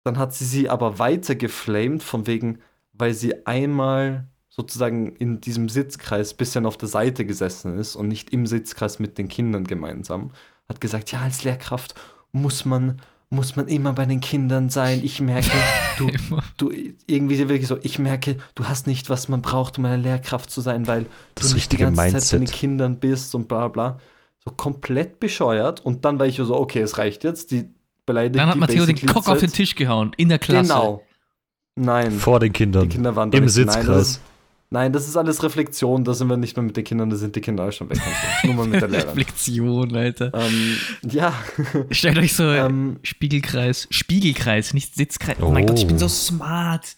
[0.04, 2.60] dann hat sie sie aber weiter geflamed, von wegen,
[2.92, 8.30] weil sie einmal sozusagen in diesem Sitzkreis bisschen auf der Seite gesessen ist und nicht
[8.30, 10.30] im Sitzkreis mit den Kindern gemeinsam.
[10.68, 11.94] Hat gesagt, ja, als Lehrkraft
[12.32, 13.02] muss man,
[13.34, 15.00] muss man immer bei den Kindern sein.
[15.02, 15.50] Ich merke,
[15.98, 16.10] du,
[16.56, 16.72] du
[17.06, 20.60] irgendwie wirklich so, ich merke, du hast nicht, was man braucht, um eine Lehrkraft zu
[20.60, 22.52] sein, weil Das du nicht die ganze Zeit bei den Mindset.
[22.58, 23.98] Kindern bist und bla bla.
[24.44, 25.80] So komplett bescheuert.
[25.84, 27.50] Und dann war ich so, okay, es reicht jetzt.
[27.50, 27.68] Die
[28.06, 30.62] beleidigt Dann hat Matteo den Kock auf den Tisch gehauen, in der Klasse.
[30.68, 31.02] Genau.
[31.76, 32.12] Nein.
[32.12, 32.84] Vor den Kindern.
[32.88, 34.20] Die Kinder waren Im nicht- Nein Sitzkreis.
[34.70, 36.04] Nein, das ist alles Reflexion.
[36.04, 37.98] Da sind wir nicht mehr mit den Kindern, da sind die Kinder alle schon weg.
[37.98, 38.12] Und
[38.42, 38.46] so.
[38.46, 39.08] Nur mal mit der Lehrerin.
[39.18, 40.32] Reflexion, Alter.
[40.34, 41.34] ähm, ja.
[41.90, 45.36] Stellt euch so ähm, Spiegelkreis, Spiegelkreis, nicht Sitzkreis.
[45.40, 45.50] Oh.
[45.50, 45.68] mein Oh.
[45.68, 46.96] Gott, ich bin so smart.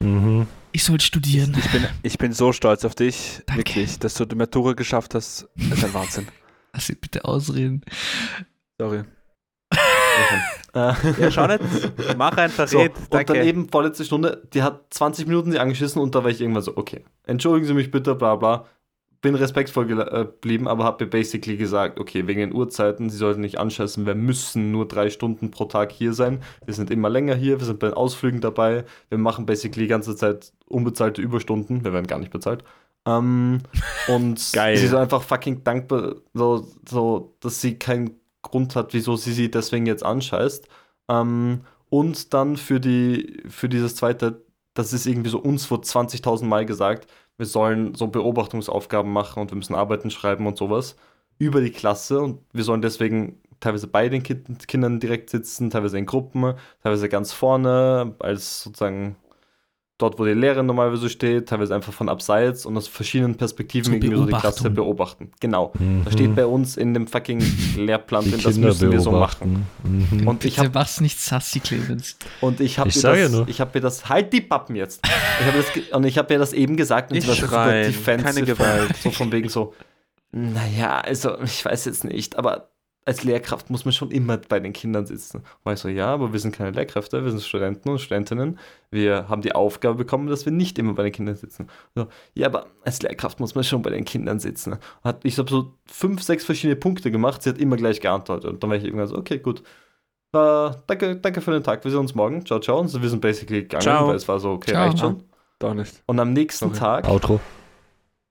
[0.00, 0.46] Mhm.
[0.72, 1.56] Ich soll studieren.
[1.58, 3.60] Ich bin, ich bin so stolz auf dich, Danke.
[3.60, 5.48] wirklich, dass du die Matura geschafft hast.
[5.56, 6.28] Das ist ein Wahnsinn.
[6.74, 7.80] Lass mich bitte ausreden.
[8.78, 9.04] Sorry.
[10.74, 10.96] Ja,
[11.30, 11.60] schau nicht.
[12.18, 12.92] Mach einfach, So, red.
[13.10, 16.40] und dann eben vorletzte Stunde, die hat 20 Minuten sie angeschissen und da war ich
[16.40, 18.66] irgendwann so, okay, entschuldigen Sie mich bitte, bla bla.
[19.22, 23.40] bin respektvoll äh, geblieben, aber habe mir basically gesagt, okay, wegen den Uhrzeiten, sie sollten
[23.40, 26.42] nicht anscheißen, wir müssen nur drei Stunden pro Tag hier sein.
[26.66, 29.88] Wir sind immer länger hier, wir sind bei den Ausflügen dabei, wir machen basically die
[29.90, 32.62] ganze Zeit unbezahlte Überstunden, wir werden gar nicht bezahlt.
[33.06, 33.60] Ähm,
[34.08, 34.76] und Geil.
[34.76, 38.10] sie ist einfach fucking dankbar, so, so, dass sie keinen
[38.50, 40.68] Grund hat, wieso sie sie deswegen jetzt anscheißt.
[41.08, 44.44] Ähm, und dann für, die, für dieses zweite,
[44.74, 49.50] das ist irgendwie so uns vor 20.000 Mal gesagt, wir sollen so Beobachtungsaufgaben machen und
[49.50, 50.96] wir müssen Arbeiten schreiben und sowas
[51.38, 55.98] über die Klasse und wir sollen deswegen teilweise bei den kind Kindern direkt sitzen, teilweise
[55.98, 59.16] in Gruppen, teilweise ganz vorne, als sozusagen
[59.98, 64.16] dort, wo die Lehrerin normalerweise steht, teilweise einfach von abseits und aus verschiedenen Perspektiven irgendwie
[64.16, 65.30] so die Klasse beobachten.
[65.40, 65.72] Genau.
[65.78, 66.02] Mhm.
[66.04, 67.42] Da steht bei uns in dem fucking
[67.76, 69.66] Lehrplan drin, das müssen wir so machen.
[69.84, 70.28] Mhm.
[70.28, 72.16] Und ich was nicht sassy, Clemens.
[72.40, 73.48] und ich habe Ich mir, ja nur.
[73.48, 75.00] ich hab mir das halt die Pappen jetzt.
[75.40, 77.40] Ich hab das und ich habe mir das eben gesagt und Nicht sie war so
[77.42, 78.96] super schreien, defensive, keine Gewalt.
[78.96, 79.74] so von wegen so.
[80.32, 82.68] Naja, also ich weiß jetzt nicht, aber
[83.06, 85.42] als Lehrkraft muss man schon immer bei den Kindern sitzen.
[85.62, 88.58] Und ich so, ja, aber wir sind keine Lehrkräfte, wir sind Studenten und Studentinnen.
[88.90, 91.68] Wir haben die Aufgabe bekommen, dass wir nicht immer bei den Kindern sitzen.
[91.94, 94.78] So, ja, aber als Lehrkraft muss man schon bei den Kindern sitzen.
[95.04, 98.50] Hat, ich habe so fünf, sechs verschiedene Punkte gemacht, sie hat immer gleich geantwortet.
[98.50, 99.60] Und dann war ich irgendwann so, okay, gut.
[100.32, 102.44] Äh, danke, danke für den Tag, wir sehen uns morgen.
[102.44, 102.80] Ciao, ciao.
[102.80, 104.08] Und so, wir sind basically gegangen, Ciao.
[104.08, 104.84] weil es war so, okay, Ciao.
[104.84, 105.22] reicht schon.
[105.60, 106.02] Doch nicht.
[106.06, 107.02] Und am nächsten Sorry.
[107.02, 107.40] Tag Outro.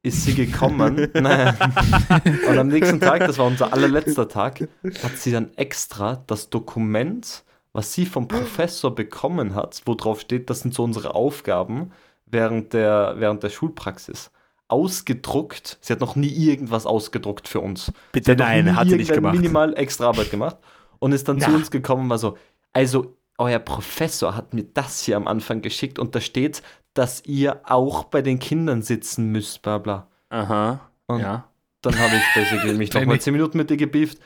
[0.05, 1.07] Ist sie gekommen.
[1.13, 1.57] Nein.
[2.47, 4.67] Und am nächsten Tag, das war unser allerletzter Tag,
[5.03, 7.43] hat sie dann extra das Dokument,
[7.73, 11.91] was sie vom Professor bekommen hat, wo drauf steht, das sind so unsere Aufgaben
[12.25, 14.31] während der, während der Schulpraxis,
[14.67, 15.77] ausgedruckt.
[15.81, 17.91] Sie hat noch nie irgendwas ausgedruckt für uns.
[18.11, 19.35] Bitte noch nein, nie hat sie nicht gemacht.
[19.35, 20.57] minimal extra Arbeit gemacht
[20.99, 21.57] und ist dann zu Na.
[21.57, 22.37] uns gekommen und war so,
[22.73, 26.61] also euer Professor hat mir das hier am Anfang geschickt und da steht,
[26.93, 30.07] dass ihr auch bei den Kindern sitzen müsst, bla bla.
[30.29, 30.89] Aha.
[31.07, 31.49] Und ja.
[31.81, 34.19] dann habe ich basically mich nochmal 10 Minuten mit dir gebieft.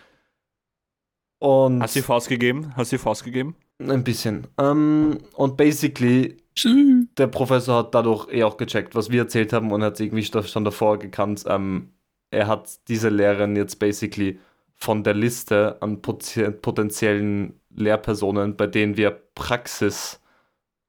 [1.39, 2.73] Und Hast du Faust gegeben?
[2.75, 3.55] Hast du Faust gegeben?
[3.79, 4.47] ein bisschen.
[4.57, 6.37] Ähm, und basically,
[7.17, 10.65] der Professor hat dadurch eh auch gecheckt, was wir erzählt haben und hat irgendwie schon
[10.65, 11.45] davor gekannt.
[11.47, 11.93] Ähm,
[12.31, 14.39] er hat diese Lehrerin jetzt basically
[14.75, 20.19] von der Liste an poten- potenziellen Lehrpersonen, bei denen wir Praxis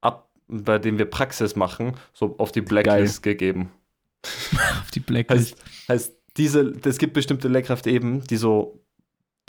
[0.01, 3.71] ab, bei denen wir Praxis machen, so auf die Blacklist gegeben.
[4.81, 5.55] Auf die Blacklist.
[5.89, 8.79] Heißt, diese, es gibt bestimmte Lehrkräfte eben, die so,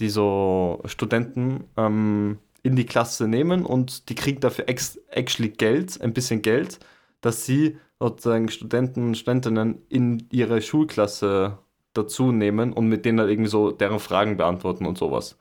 [0.01, 6.01] die so Studenten ähm, in die Klasse nehmen und die kriegen dafür ex actually Geld,
[6.01, 6.79] ein bisschen Geld,
[7.21, 11.59] dass sie sozusagen Studenten und Studentinnen in ihre Schulklasse
[11.93, 15.39] dazu nehmen und mit denen dann irgendwie so deren Fragen beantworten und sowas.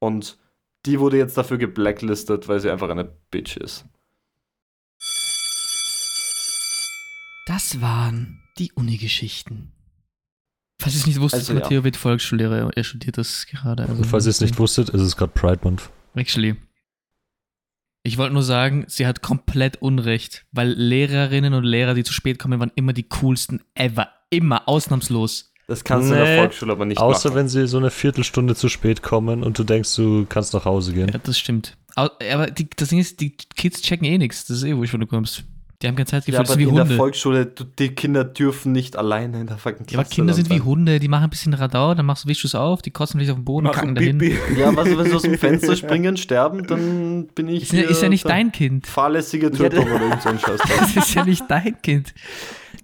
[0.00, 0.38] Und
[0.86, 3.86] die wurde jetzt dafür geblacklistet, weil sie einfach eine Bitch ist.
[7.46, 9.72] Das waren die Uni-Geschichten.
[10.80, 11.60] Falls ihr es nicht wusstet, Also, ja.
[11.60, 12.70] Matteo wird Volksschullehrer.
[12.74, 13.84] Er studiert das gerade.
[13.84, 15.90] Also Und falls ihr es nicht wusstet, ist es gerade Pride Month.
[16.14, 16.56] Actually.
[18.02, 22.38] Ich wollte nur sagen, sie hat komplett Unrecht, weil Lehrerinnen und Lehrer, die zu spät
[22.38, 24.10] kommen, waren immer die coolsten ever.
[24.28, 25.53] Immer, ausnahmslos.
[25.66, 27.38] Das kannst du in der Nee, Volksschule aber nicht Außer machen.
[27.38, 30.92] wenn sie so eine Viertelstunde zu spät kommen und du denkst, du kannst nach Hause
[30.92, 31.08] gehen.
[31.12, 31.76] Ja, das stimmt.
[31.96, 34.44] Aber die, das Ding ist, die Kids checken eh nichts.
[34.46, 35.44] Das ist eh wurscht, wo du kommst.
[35.82, 36.96] Die haben keine Zeit Ja, das aber sind wie in der Hunde.
[36.96, 40.44] Volksschule, du, die Kinder dürfen nicht alleine in der fucking Ja, aber Klasse Kinder dann
[40.44, 40.60] sind wie.
[40.60, 43.18] Hunde, die machen ein bisschen Radau, dann machst du wischst du es auf, die kotzen
[43.18, 44.18] vielleicht auf den Boden, kacken dahin.
[44.56, 47.90] Ja, was, wenn sie aus dem Fenster springen, sterben, dann bin ich Ist ja, hier
[47.90, 48.86] ist ja nicht der dein Kind.
[48.86, 50.60] fahrlässige Tötung oder irgend so ein Scheiß.
[50.78, 52.14] Das ist ja nicht dein Kind.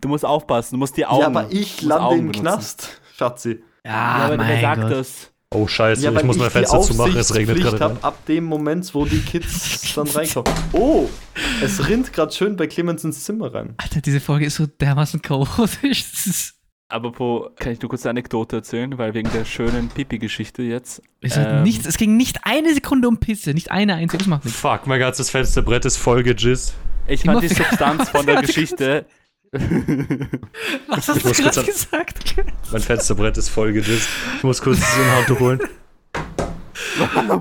[0.00, 1.20] Du musst aufpassen, du musst die Augen.
[1.20, 2.42] ja, aber ich lande im benutzen.
[2.42, 3.60] Knast, Schatzi.
[3.84, 4.90] Ja, Ja, aber wer mein sagt Gott.
[4.92, 5.29] das?
[5.52, 7.80] Oh Scheiße, Ja, ich muss mein Fenster zumachen, es regnet gerade.
[7.80, 10.52] hab, ab dem Moment, wo die Kids dann reinkommen.
[10.72, 11.08] Oh,
[11.60, 13.74] es rinnt gerade schön bei Clemens ins Zimmer rein.
[13.78, 16.04] Alter, diese Folge ist so dermaßen chaotisch.
[16.88, 21.02] Apropos, kann ich nur kurz eine Anekdote erzählen, weil wegen der schönen Pipi-Geschichte jetzt.
[21.20, 21.64] es, Ähm.
[21.64, 24.60] nichts, es ging nicht eine Sekunde um Pisse, nicht eine einzige, das macht nichts.
[24.60, 26.74] Fuck, mein ganzes Fensterbrett ist voll gejizzt.
[27.08, 29.04] Ich fand die Substanz von der Geschichte.
[29.52, 32.36] Was muss kurz an- gesagt?
[32.70, 34.08] Mein Fensterbrett ist voll gejizzt.
[34.36, 35.60] Ich muss kurz so ein Handtuch holen.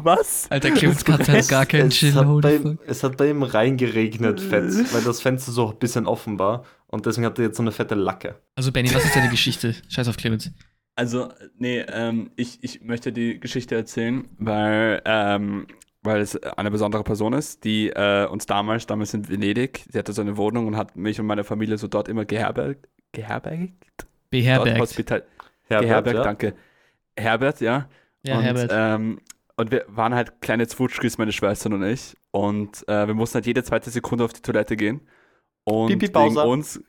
[0.03, 0.47] Was?
[0.49, 2.78] Alter, Clemens hat gar keinen Chill.
[2.88, 6.66] es hat bei ihm reingeregnet, fett, weil das Fenster so ein bisschen offen war.
[6.88, 8.39] Und deswegen hat er jetzt so eine fette Lacke.
[8.55, 9.76] Also, Benny, was ist deine Geschichte?
[9.89, 10.51] Scheiß auf Clemens.
[10.95, 15.68] Also, nee, ähm, ich, ich möchte die Geschichte erzählen, weil, ähm,
[16.01, 20.13] weil es eine besondere Person ist, die äh, uns damals, damals in Venedig, sie hatte
[20.13, 22.87] so eine Wohnung und hat mich und meine Familie so dort immer geherbergt.
[23.11, 24.07] Geherbergt?
[24.29, 24.79] Beherbergt.
[24.79, 25.23] Hospital
[25.69, 26.23] Herbert, geherbergt, ja?
[26.23, 26.53] danke.
[27.17, 27.89] Herbert, ja.
[28.23, 28.71] Ja, und, Herbert.
[28.73, 29.19] Ähm,
[29.57, 32.15] und wir waren halt kleine Zwutschkis, meine Schwestern und ich.
[32.31, 35.01] Und äh, wir mussten halt jede zweite Sekunde auf die Toilette gehen.
[35.65, 36.81] Und Pipi wegen uns.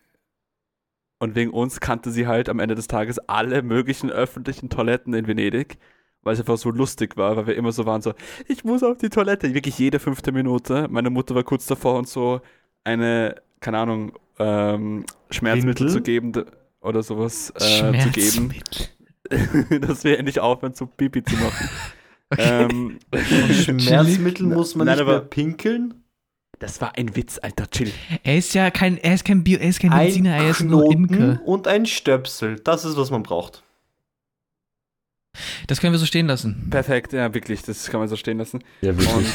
[1.19, 5.27] und wegen uns kannte sie halt am Ende des Tages alle möglichen öffentlichen Toiletten in
[5.27, 5.79] Venedig,
[6.23, 8.13] weil es einfach so lustig war, weil wir immer so waren, so,
[8.49, 10.87] ich muss auf die Toilette, wirklich jede fünfte Minute.
[10.91, 12.41] Meine Mutter war kurz davor, uns so
[12.85, 15.97] eine, keine Ahnung, ähm, Schmerzmittel Windel?
[15.97, 16.33] zu geben
[16.81, 17.59] oder sowas äh,
[18.01, 19.81] zu geben, Schmerzmittel.
[19.81, 21.69] dass wir endlich aufhören, zu Pipi zu machen.
[22.33, 22.69] Okay.
[22.71, 22.99] ähm,
[23.81, 25.95] Schmerzmittel muss man Nein, nicht aber- mehr pinkeln.
[26.61, 27.91] das war ein Witz, Alter, chill.
[28.23, 30.93] Er ist ja kein, er ist kein Bio, er ist kein Mediziner, er ist nur
[30.93, 31.41] Imker.
[31.45, 32.61] und ein Stöpsel.
[32.61, 33.65] Das ist, was man braucht.
[35.67, 36.69] Das können wir so stehen lassen.
[36.71, 38.63] Perfekt, ja, wirklich, das kann man so stehen lassen.
[38.81, 39.15] Ja, wirklich.
[39.15, 39.27] Und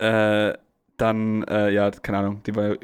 [0.00, 0.54] äh, äh,
[0.96, 2.76] dann, äh, ja, keine Ahnung, die war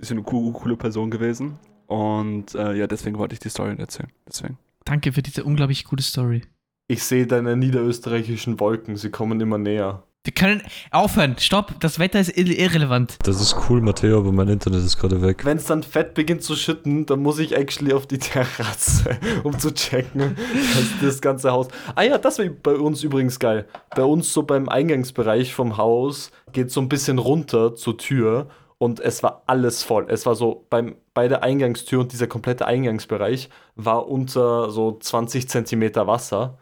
[0.00, 1.58] ist eine co- coole Person gewesen.
[1.86, 4.10] Und äh, ja, deswegen wollte ich die Story erzählen.
[4.28, 4.58] Deswegen.
[4.84, 6.42] Danke für diese unglaublich gute Story.
[6.86, 8.96] Ich sehe deine niederösterreichischen Wolken.
[8.96, 10.04] Sie kommen immer näher.
[10.22, 10.60] Wir können
[10.90, 11.36] aufhören.
[11.38, 11.80] Stopp.
[11.80, 13.16] Das Wetter ist irre- irrelevant.
[13.22, 15.46] Das ist cool, Matteo, aber mein Internet ist gerade weg.
[15.46, 19.58] Wenn es dann fett beginnt zu schütten, dann muss ich actually auf die Terrasse, um
[19.58, 20.36] zu checken,
[20.74, 21.68] dass das ganze Haus.
[21.94, 23.66] Ah ja, das wäre bei uns übrigens geil.
[23.96, 29.00] Bei uns so beim Eingangsbereich vom Haus geht so ein bisschen runter zur Tür und
[29.00, 30.04] es war alles voll.
[30.10, 35.48] Es war so beim, bei der Eingangstür und dieser komplette Eingangsbereich war unter so 20
[35.48, 36.58] Zentimeter Wasser.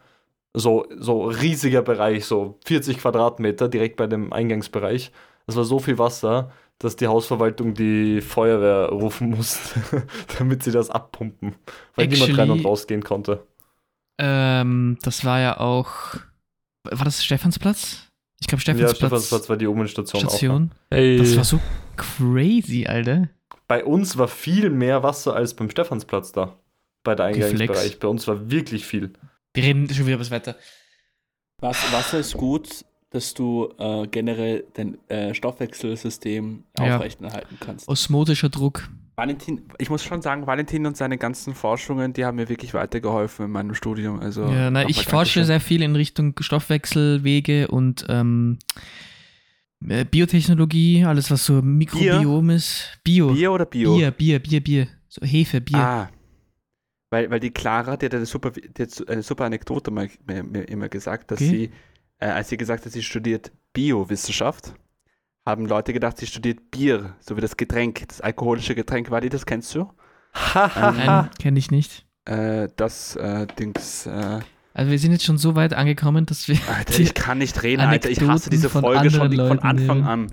[0.55, 5.11] So, so riesiger Bereich, so 40 Quadratmeter direkt bei dem Eingangsbereich.
[5.45, 9.81] Das war so viel Wasser, dass die Hausverwaltung die Feuerwehr rufen musste,
[10.39, 11.55] damit sie das abpumpen.
[11.95, 13.45] Weil niemand rein und Actually- rausgehen konnte.
[14.19, 16.15] Ähm, das war ja auch.
[16.83, 18.07] War das Stephansplatz?
[18.41, 18.97] Ich glaube, Ja, Stephansplatz.
[18.97, 20.31] Stephansplatz war die Umenstation auch.
[20.31, 20.37] ne?
[20.37, 20.71] Station.
[20.89, 21.59] Das war so
[21.95, 23.29] crazy, Alter.
[23.67, 26.57] Bei uns war viel mehr Wasser als beim Stephansplatz da.
[27.03, 27.27] Bei der.
[27.27, 27.99] Eingangsbereich.
[27.99, 29.13] Bei uns war wirklich viel.
[29.61, 30.55] Wir reden schon wieder über das Wetter.
[31.59, 36.95] Was, Wasser ist gut, dass du äh, generell dein äh, Stoffwechselsystem Ja.
[36.97, 37.87] aufrechterhalten kannst.
[37.87, 38.89] Osmotischer Druck.
[39.17, 43.45] Valentin, ich muss schon sagen, Valentin und seine ganzen Forschungen, die haben mir wirklich weitergeholfen
[43.45, 44.21] in meinem Studium.
[44.21, 48.59] Also ja, na, ich forsche sehr viel in Richtung Stoffwechselwege und ähm,
[49.85, 52.99] äh, Biotechnologie, alles was so Mikrobiom ist.
[53.03, 53.33] Bio.
[53.33, 53.97] Bier oder Bio?
[53.97, 54.87] Bier, Bier, Bier, Bier.
[55.09, 55.79] So Hefe, Bier.
[55.79, 56.09] Ah.
[57.11, 60.43] Weil, weil die Clara, die hat eine super, die hat eine super Anekdote mal, mir,
[60.43, 61.49] mir immer gesagt, dass Okay.
[61.49, 61.71] sie,
[62.19, 64.73] äh, als sie gesagt hat, sie studiert Biowissenschaft,
[65.45, 69.09] haben Leute gedacht, sie studiert Bier, so wie das Getränk, das alkoholische Getränk.
[69.09, 69.91] War die das, kennst du?
[70.55, 72.05] Nein, kenne ich nicht.
[72.25, 74.05] Äh, das äh, Dings.
[74.05, 74.39] Äh,
[74.73, 77.81] Also wir sind jetzt schon so weit angekommen, dass wir Alter, ich kann nicht reden,
[77.81, 78.09] Alter.
[78.09, 80.07] Ich hasse diese Folge schon anderen von Leuten Anfang nehmen.
[80.07, 80.31] an.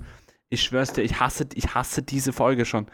[0.49, 2.85] Ich schwör's dir, ich hasse, ich hasse diese Folge schon.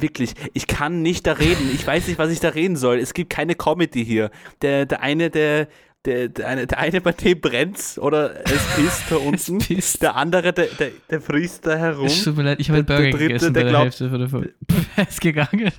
[0.00, 1.70] Wirklich, ich kann nicht da reden.
[1.74, 2.98] Ich weiß nicht, was ich da reden soll.
[2.98, 4.30] Es gibt keine Comedy hier.
[4.62, 5.68] Der, der eine, der,
[6.04, 9.58] der, der, eine, der eine bei dem brennt's oder es pisst da unten.
[9.58, 10.00] pisst.
[10.02, 12.06] Der andere, der, der, der frisst da herum.
[12.06, 13.70] Es tut mir leid, ich habe einen Der- Burger der Dritte, gegessen der bei der
[13.70, 14.54] glaubt- Hälfte von der Folge.
[14.96, 15.72] Er ist gegangen.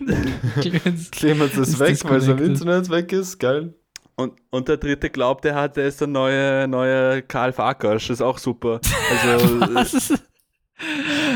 [0.61, 1.11] Clemens.
[1.11, 2.37] Clemens ist, Ist weg, weil sein.
[2.39, 3.37] Internet weg ist.
[3.39, 3.73] Geil.
[4.15, 8.07] Und, und der dritte glaubt, er hat, er ist der neue, neue Karl Farkasch.
[8.07, 8.81] Das ist auch super.
[9.11, 10.13] Also, Was?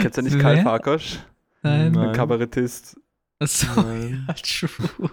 [0.02, 0.64] kennst du nicht Karl Wer?
[0.64, 1.16] Farkasch?
[1.16, 1.24] Nein.
[1.64, 1.97] Nein.
[1.97, 2.97] Ein Kabarettist.
[3.39, 3.68] Achso,
[4.28, 5.09] ja, true.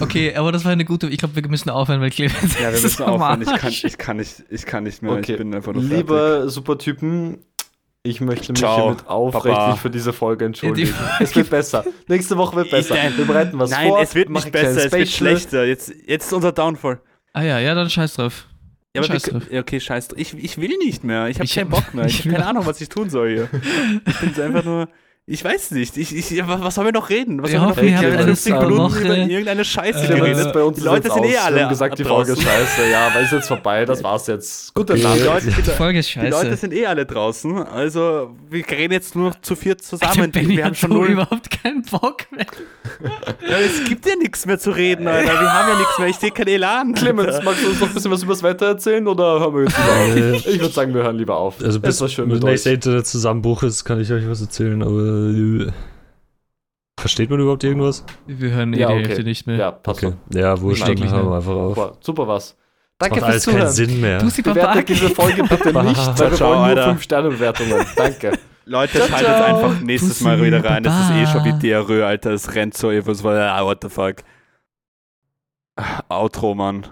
[0.00, 1.08] Okay, aber das war eine gute.
[1.08, 2.58] Ich glaube, wir müssen aufhören, weil Clemens.
[2.58, 3.42] Ja, wir müssen aufhören.
[3.42, 5.12] Ich kann, ich kann nicht, ich kann nicht mehr.
[5.12, 5.32] Okay.
[5.32, 5.98] Ich bin einfach nur fertig.
[5.98, 7.38] Liebe Supertypen,
[8.02, 9.76] ich möchte mich Ciao, hiermit aufrechtlich Papa.
[9.76, 10.88] für diese Folge entschuldigen.
[10.88, 11.84] Ja, die Folge- es wird besser.
[12.08, 12.94] Nächste Woche wird besser.
[12.94, 13.12] Nein.
[13.16, 14.00] Wir bereiten was Nein, vor.
[14.00, 15.64] es wird nicht besser, es wird schlechter.
[15.66, 17.00] Jetzt, jetzt ist unser Downfall.
[17.32, 18.46] Ah ja, ja, dann scheiß drauf.
[18.94, 19.42] Ja, aber Scheiß wir, drauf.
[19.52, 20.18] okay, scheiß drauf.
[20.18, 21.28] Ich, ich will nicht mehr.
[21.28, 22.04] Ich habe keinen Bock mehr.
[22.06, 23.48] Ich, habe keine Ahnung, was ich tun soll hier.
[24.06, 24.88] Ich bin einfach nur.
[25.32, 25.96] Ich weiß nicht.
[25.96, 27.42] Ich, ich, was sollen wir noch reden?
[27.42, 28.16] Was Wir sollen hoffen, wir noch habt reden?
[28.18, 30.52] eine 50 super Minuten über irgendeine Scheiße Äh, geredet.
[30.52, 32.90] bei uns Die Leute sind eh alle Wir haben gesagt, die Folge ist scheiße.
[32.90, 33.84] Ja, aber ist jetzt vorbei.
[33.86, 34.74] Das war's jetzt.
[34.74, 34.94] Gute.
[34.98, 35.16] Nacht.
[35.16, 36.56] Die Leute, Die die, Folge ist die Leute scheiße.
[36.58, 37.62] sind eh alle draußen.
[37.66, 40.30] Also, wir reden jetzt nur zu viert zusammen.
[40.32, 41.06] Benny wir haben schon null.
[41.08, 42.44] überhaupt keinen Bock mehr.
[43.48, 45.32] Ja, es gibt ja nichts mehr zu reden, Alter.
[45.32, 46.08] Wir haben ja nichts mehr.
[46.08, 46.92] Ich sehe keinen Elan.
[46.92, 47.42] Clemens, Alter.
[47.44, 49.76] magst du uns noch ein bisschen was über das Wetter erzählen oder hören wir jetzt
[49.78, 50.46] lieber auf?
[50.46, 51.54] Ich würde sagen, wir hören lieber auf.
[51.62, 52.74] Also es bis war schön mit nächste euch.
[52.74, 55.21] Internetzusammenbruch ist, kann ich euch was erzählen, aber äh,
[56.98, 58.04] Versteht man überhaupt irgendwas?
[58.26, 59.06] Wir hören eh ja, die okay.
[59.06, 59.56] Hälfte nicht mehr.
[59.56, 60.14] Ja, passt okay.
[60.32, 61.98] Ja, wurscht, dann hören wir einfach auf.
[62.00, 62.56] Super, was.
[62.98, 63.68] Danke das macht fürs Zuhören.
[63.70, 64.18] Sinn mehr.
[64.18, 67.86] Du sie Bewertet diese Folge bitte nicht, weil wir Ciao, wollen nur 5-Sterne-Bewertungen.
[67.96, 68.38] Danke.
[68.64, 70.84] Leute, schaltet einfach nächstes Mal wieder rein.
[70.84, 72.30] Das ist eh schon wie DRÖ, Alter.
[72.30, 73.26] Es rennt so eben.
[73.26, 74.16] Ah, what the fuck.
[75.74, 76.86] Ah, Outro, Mann.